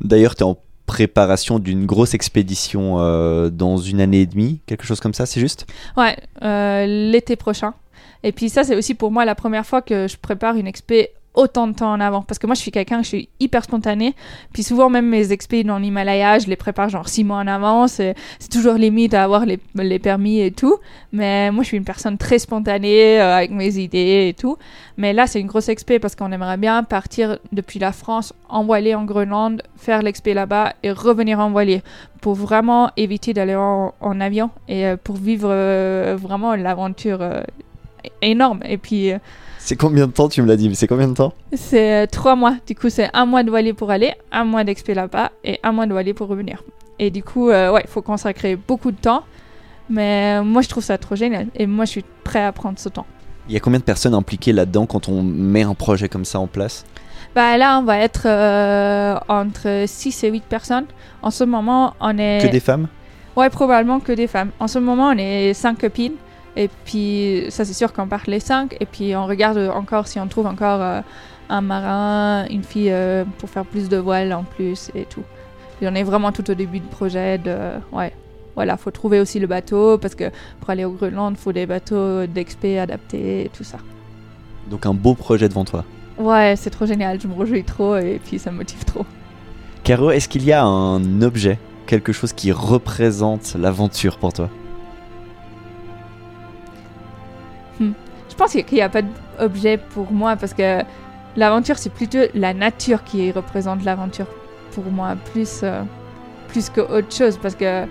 D'ailleurs, 0.00 0.34
t'es 0.34 0.44
en 0.44 0.56
préparation 0.86 1.58
d'une 1.58 1.86
grosse 1.86 2.14
expédition 2.14 2.96
euh, 2.98 3.50
dans 3.50 3.76
une 3.76 4.00
année 4.00 4.22
et 4.22 4.26
demie, 4.26 4.60
quelque 4.66 4.84
chose 4.84 5.00
comme 5.00 5.14
ça, 5.14 5.26
c'est 5.26 5.40
juste? 5.40 5.66
Ouais, 5.96 6.16
euh, 6.42 6.86
l'été 6.86 7.36
prochain. 7.36 7.74
Et 8.22 8.32
puis 8.32 8.48
ça, 8.48 8.64
c'est 8.64 8.76
aussi 8.76 8.94
pour 8.94 9.10
moi 9.10 9.24
la 9.24 9.34
première 9.34 9.66
fois 9.66 9.82
que 9.82 10.06
je 10.08 10.16
prépare 10.16 10.56
une 10.56 10.66
expé 10.66 11.10
autant 11.34 11.66
de 11.66 11.74
temps 11.74 11.92
en 11.92 12.00
avant. 12.00 12.22
Parce 12.22 12.38
que 12.38 12.46
moi, 12.46 12.54
je 12.54 12.60
suis 12.60 12.70
quelqu'un, 12.70 13.02
je 13.02 13.08
suis 13.08 13.28
hyper 13.40 13.64
spontané. 13.64 14.14
Puis 14.52 14.62
souvent, 14.62 14.90
même 14.90 15.06
mes 15.06 15.32
expés 15.32 15.64
dans 15.64 15.78
l'Himalaya, 15.78 16.38
je 16.38 16.46
les 16.46 16.56
prépare 16.56 16.88
genre 16.88 17.08
six 17.08 17.24
mois 17.24 17.38
en 17.38 17.46
avance. 17.46 18.00
et 18.00 18.14
C'est 18.38 18.50
toujours 18.50 18.74
limite 18.74 19.14
à 19.14 19.24
avoir 19.24 19.46
les, 19.46 19.58
les 19.74 19.98
permis 19.98 20.40
et 20.40 20.50
tout. 20.50 20.76
Mais 21.12 21.50
moi, 21.50 21.62
je 21.62 21.68
suis 21.68 21.76
une 21.76 21.84
personne 21.84 22.18
très 22.18 22.38
spontanée, 22.38 23.20
euh, 23.20 23.36
avec 23.36 23.50
mes 23.50 23.78
idées 23.78 24.28
et 24.28 24.34
tout. 24.34 24.56
Mais 24.96 25.12
là, 25.12 25.26
c'est 25.26 25.40
une 25.40 25.46
grosse 25.46 25.68
expé 25.68 25.98
parce 25.98 26.14
qu'on 26.14 26.32
aimerait 26.32 26.58
bien 26.58 26.82
partir 26.82 27.38
depuis 27.52 27.78
la 27.78 27.92
France, 27.92 28.32
en 28.48 28.64
voilier 28.64 28.94
en 28.94 29.04
Groenland, 29.04 29.62
faire 29.76 30.02
l'expé 30.02 30.34
là-bas 30.34 30.74
et 30.82 30.92
revenir 30.92 31.40
en 31.40 31.50
voilier 31.50 31.82
pour 32.20 32.34
vraiment 32.34 32.90
éviter 32.96 33.34
d'aller 33.34 33.56
en, 33.56 34.20
avion 34.20 34.50
et 34.68 34.86
euh, 34.86 34.96
pour 35.02 35.16
vivre 35.16 35.48
euh, 35.50 36.16
vraiment 36.18 36.54
l'aventure 36.54 37.20
euh, 37.20 37.42
énorme. 38.20 38.60
Et 38.64 38.78
puis, 38.78 39.12
euh, 39.12 39.18
C'est 39.64 39.76
combien 39.76 40.08
de 40.08 40.12
temps, 40.12 40.28
tu 40.28 40.42
me 40.42 40.48
l'as 40.48 40.56
dit, 40.56 40.68
mais 40.68 40.74
c'est 40.74 40.88
combien 40.88 41.06
de 41.06 41.14
temps 41.14 41.32
c'est 41.52 42.02
euh, 42.02 42.06
trois 42.06 42.34
mois. 42.34 42.56
Du 42.66 42.74
coup, 42.74 42.90
c'est 42.90 43.08
un 43.14 43.26
mois 43.26 43.44
de 43.44 43.50
voilier 43.50 43.72
pour 43.72 43.92
aller, 43.92 44.12
un 44.32 44.44
mois 44.44 44.64
d'expé 44.64 44.92
là-bas 44.92 45.30
et 45.44 45.60
un 45.62 45.70
mois 45.70 45.86
de 45.86 45.92
voilier 45.92 46.14
pour 46.14 46.26
revenir. 46.26 46.64
Et 46.98 47.10
du 47.10 47.22
coup, 47.22 47.48
euh, 47.48 47.70
ouais, 47.70 47.82
il 47.84 47.88
faut 47.90 48.02
consacrer 48.02 48.56
beaucoup 48.56 48.90
de 48.90 48.96
temps. 48.96 49.22
Mais 49.88 50.38
euh, 50.40 50.42
moi, 50.42 50.62
je 50.62 50.68
trouve 50.68 50.82
ça 50.82 50.98
trop 50.98 51.14
génial. 51.14 51.46
Et 51.54 51.66
moi, 51.66 51.84
je 51.84 51.90
suis 51.90 52.04
prêt 52.24 52.42
à 52.42 52.50
prendre 52.50 52.78
ce 52.78 52.88
temps. 52.88 53.06
Il 53.48 53.54
y 53.54 53.56
a 53.56 53.60
combien 53.60 53.78
de 53.78 53.84
personnes 53.84 54.14
impliquées 54.14 54.52
là-dedans 54.52 54.86
quand 54.86 55.08
on 55.08 55.22
met 55.22 55.62
un 55.62 55.74
projet 55.74 56.08
comme 56.08 56.24
ça 56.24 56.40
en 56.40 56.48
place 56.48 56.84
Bah 57.34 57.56
là, 57.56 57.78
on 57.78 57.84
va 57.84 57.98
être 57.98 58.26
euh, 58.26 59.16
entre 59.28 59.84
6 59.86 60.24
et 60.24 60.30
8 60.30 60.44
personnes. 60.44 60.86
En 61.22 61.30
ce 61.30 61.44
moment, 61.44 61.94
on 62.00 62.18
est... 62.18 62.46
Que 62.46 62.50
des 62.50 62.60
femmes 62.60 62.88
Ouais, 63.36 63.48
probablement 63.48 64.00
que 64.00 64.12
des 64.12 64.26
femmes. 64.26 64.50
En 64.58 64.66
ce 64.66 64.78
moment, 64.78 65.08
on 65.08 65.18
est 65.18 65.54
cinq 65.54 65.78
copines. 65.78 66.14
Et 66.56 66.68
puis, 66.84 67.46
ça, 67.48 67.64
c'est 67.64 67.72
sûr 67.72 67.92
qu'on 67.92 68.06
part 68.06 68.24
les 68.26 68.40
cinq. 68.40 68.76
Et 68.80 68.86
puis, 68.86 69.16
on 69.16 69.26
regarde 69.26 69.58
encore 69.74 70.06
si 70.06 70.20
on 70.20 70.26
trouve 70.26 70.46
encore 70.46 70.82
euh, 70.82 71.00
un 71.48 71.60
marin, 71.60 72.46
une 72.50 72.62
fille 72.62 72.90
euh, 72.90 73.24
pour 73.38 73.48
faire 73.48 73.64
plus 73.64 73.88
de 73.88 73.96
voiles 73.96 74.32
en 74.32 74.44
plus 74.44 74.90
et 74.94 75.04
tout. 75.04 75.22
Et 75.80 75.88
on 75.88 75.94
est 75.94 76.02
vraiment 76.02 76.30
tout 76.30 76.48
au 76.50 76.54
début 76.54 76.80
du 76.80 76.86
projet. 76.86 77.38
De, 77.38 77.56
ouais, 77.92 78.12
voilà, 78.54 78.76
faut 78.76 78.90
trouver 78.90 79.18
aussi 79.18 79.40
le 79.40 79.46
bateau 79.46 79.98
parce 79.98 80.14
que 80.14 80.30
pour 80.60 80.70
aller 80.70 80.84
au 80.84 80.92
Groenland, 80.92 81.34
il 81.36 81.42
faut 81.42 81.52
des 81.52 81.66
bateaux 81.66 82.26
d'expé 82.26 82.78
adaptés 82.78 83.46
et 83.46 83.48
tout 83.48 83.64
ça. 83.64 83.78
Donc 84.70 84.86
un 84.86 84.94
beau 84.94 85.14
projet 85.14 85.48
devant 85.48 85.64
toi. 85.64 85.84
Ouais, 86.18 86.54
c'est 86.56 86.70
trop 86.70 86.86
génial. 86.86 87.20
Je 87.20 87.26
me 87.26 87.34
réjouis 87.34 87.64
trop 87.64 87.96
et 87.96 88.20
puis 88.24 88.38
ça 88.38 88.52
me 88.52 88.58
motive 88.58 88.84
trop. 88.84 89.06
Caro, 89.82 90.10
est-ce 90.10 90.28
qu'il 90.28 90.44
y 90.44 90.52
a 90.52 90.62
un 90.62 91.22
objet, 91.22 91.58
quelque 91.86 92.12
chose 92.12 92.32
qui 92.32 92.52
représente 92.52 93.56
l'aventure 93.58 94.18
pour 94.18 94.32
toi? 94.32 94.48
Je 98.32 98.36
pense 98.36 98.52
qu'il 98.52 98.64
n'y 98.72 98.80
a 98.80 98.88
pas 98.88 99.02
d'objet 99.38 99.76
pour 99.76 100.10
moi 100.10 100.36
parce 100.36 100.54
que 100.54 100.80
l'aventure, 101.36 101.76
c'est 101.76 101.92
plutôt 101.92 102.18
la 102.34 102.54
nature 102.54 103.04
qui 103.04 103.30
représente 103.30 103.84
l'aventure 103.84 104.24
pour 104.74 104.84
moi, 104.90 105.16
plus, 105.32 105.60
euh, 105.62 105.82
plus 106.48 106.70
que 106.70 106.80
autre 106.80 107.14
chose. 107.14 107.36
Parce 107.36 107.54
que, 107.54 107.84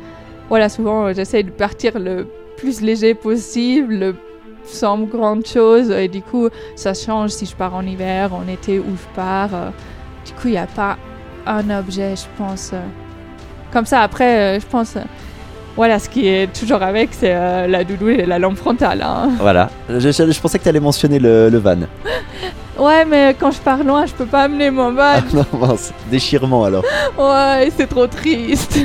voilà, 0.50 0.68
souvent, 0.68 1.14
j'essaie 1.14 1.44
de 1.44 1.52
partir 1.52 2.00
le 2.00 2.28
plus 2.58 2.82
léger 2.82 3.14
possible, 3.14 3.94
le- 3.94 4.16
sans 4.66 4.98
grande 5.02 5.46
chose. 5.46 5.92
Et 5.92 6.08
du 6.08 6.24
coup, 6.24 6.50
ça 6.76 6.96
change 6.96 7.30
si 7.30 7.46
je 7.46 7.56
pars 7.56 7.76
en 7.76 7.84
hiver, 7.86 8.34
en 8.34 8.48
été, 8.48 8.80
où 8.80 8.86
je 8.96 9.16
pars. 9.16 9.54
euh. 9.54 9.70
du 10.26 10.34
coup, 10.34 10.48
il 10.48 10.52
n'y 10.52 10.58
a 10.58 10.66
pas 10.68 10.98
un 11.46 11.70
objet, 11.80 12.16
je 12.16 12.26
pense. 12.36 12.72
euh. 12.74 12.80
Comme 13.72 13.86
ça, 13.86 14.02
après, 14.02 14.58
euh, 14.58 14.60
je 14.60 14.66
pense. 14.66 14.98
Voilà, 15.82 15.98
ce 16.00 16.08
qui 16.14 16.28
est 16.28 16.48
toujours 16.60 16.82
avec, 16.92 17.10
c'est 17.20 17.34
euh, 17.34 17.66
la 17.68 17.84
doudou 17.84 18.10
et 18.10 18.26
la 18.26 18.38
lampe 18.40 18.58
frontale. 18.58 19.02
hein. 19.02 19.30
Voilà, 19.40 19.70
je, 19.90 20.00
je- 20.00 20.32
je 20.36 20.40
pensais 20.42 20.58
que 20.60 20.64
tu 20.64 20.70
allais 20.70 20.80
mentionner 20.90 21.20
le, 21.20 21.50
le 21.50 21.58
van. 21.58 21.82
Ouais, 22.78 23.04
mais 23.06 23.36
quand 23.40 23.52
je 23.52 23.60
pars 23.60 23.84
loin, 23.84 24.06
je 24.06 24.14
peux 24.14 24.26
pas 24.36 24.44
amener 24.44 24.72
mon 24.72 24.90
Ah 24.98 25.20
badge. 25.22 25.34
non, 25.40 25.46
mince, 25.60 25.92
déchirement 26.10 26.64
alors. 26.64 26.84
Ouais, 27.18 27.70
c'est 27.76 27.88
trop 27.96 28.08
triste. 28.08 28.80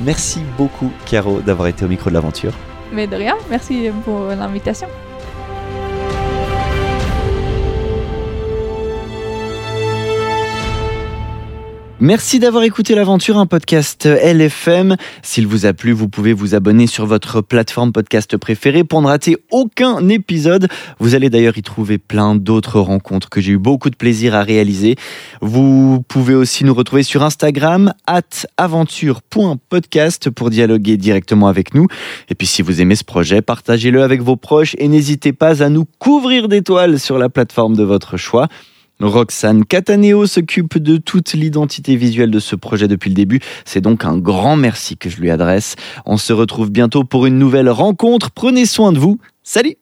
Merci 0.00 0.40
beaucoup, 0.58 0.90
Caro, 1.10 1.40
d'avoir 1.40 1.68
été 1.68 1.84
au 1.84 1.88
micro 1.88 2.10
de 2.10 2.14
l'aventure. 2.14 2.52
Mais 2.92 3.06
de 3.06 3.16
rien, 3.16 3.36
merci 3.50 3.90
pour 4.04 4.26
l'invitation. 4.38 4.88
Merci 12.04 12.40
d'avoir 12.40 12.64
écouté 12.64 12.96
l'aventure, 12.96 13.38
un 13.38 13.46
podcast 13.46 14.06
LFM. 14.06 14.96
S'il 15.22 15.46
vous 15.46 15.66
a 15.66 15.72
plu, 15.72 15.92
vous 15.92 16.08
pouvez 16.08 16.32
vous 16.32 16.56
abonner 16.56 16.88
sur 16.88 17.06
votre 17.06 17.42
plateforme 17.42 17.92
podcast 17.92 18.36
préférée 18.36 18.82
pour 18.82 19.02
ne 19.02 19.06
rater 19.06 19.36
aucun 19.52 20.08
épisode. 20.08 20.66
Vous 20.98 21.14
allez 21.14 21.30
d'ailleurs 21.30 21.56
y 21.56 21.62
trouver 21.62 21.98
plein 21.98 22.34
d'autres 22.34 22.80
rencontres 22.80 23.30
que 23.30 23.40
j'ai 23.40 23.52
eu 23.52 23.58
beaucoup 23.58 23.88
de 23.88 23.94
plaisir 23.94 24.34
à 24.34 24.42
réaliser. 24.42 24.96
Vous 25.42 26.02
pouvez 26.08 26.34
aussi 26.34 26.64
nous 26.64 26.74
retrouver 26.74 27.04
sur 27.04 27.22
Instagram, 27.22 27.94
at 28.08 28.48
aventure.podcast 28.56 30.28
pour 30.28 30.50
dialoguer 30.50 30.96
directement 30.96 31.46
avec 31.46 31.72
nous. 31.72 31.86
Et 32.28 32.34
puis 32.34 32.48
si 32.48 32.62
vous 32.62 32.80
aimez 32.80 32.96
ce 32.96 33.04
projet, 33.04 33.42
partagez-le 33.42 34.02
avec 34.02 34.22
vos 34.22 34.34
proches 34.34 34.74
et 34.78 34.88
n'hésitez 34.88 35.32
pas 35.32 35.62
à 35.62 35.68
nous 35.68 35.86
couvrir 36.00 36.48
d'étoiles 36.48 36.98
sur 36.98 37.16
la 37.16 37.28
plateforme 37.28 37.76
de 37.76 37.84
votre 37.84 38.16
choix. 38.16 38.48
Roxane 39.02 39.64
Cataneo 39.64 40.26
s'occupe 40.26 40.78
de 40.78 40.96
toute 40.96 41.32
l'identité 41.32 41.96
visuelle 41.96 42.30
de 42.30 42.38
ce 42.38 42.56
projet 42.56 42.88
depuis 42.88 43.10
le 43.10 43.14
début. 43.14 43.40
C'est 43.64 43.80
donc 43.80 44.04
un 44.04 44.16
grand 44.16 44.56
merci 44.56 44.96
que 44.96 45.10
je 45.10 45.20
lui 45.20 45.30
adresse. 45.30 45.76
On 46.06 46.16
se 46.16 46.32
retrouve 46.32 46.70
bientôt 46.70 47.04
pour 47.04 47.26
une 47.26 47.38
nouvelle 47.38 47.68
rencontre. 47.68 48.30
Prenez 48.30 48.66
soin 48.66 48.92
de 48.92 48.98
vous. 48.98 49.18
Salut 49.42 49.76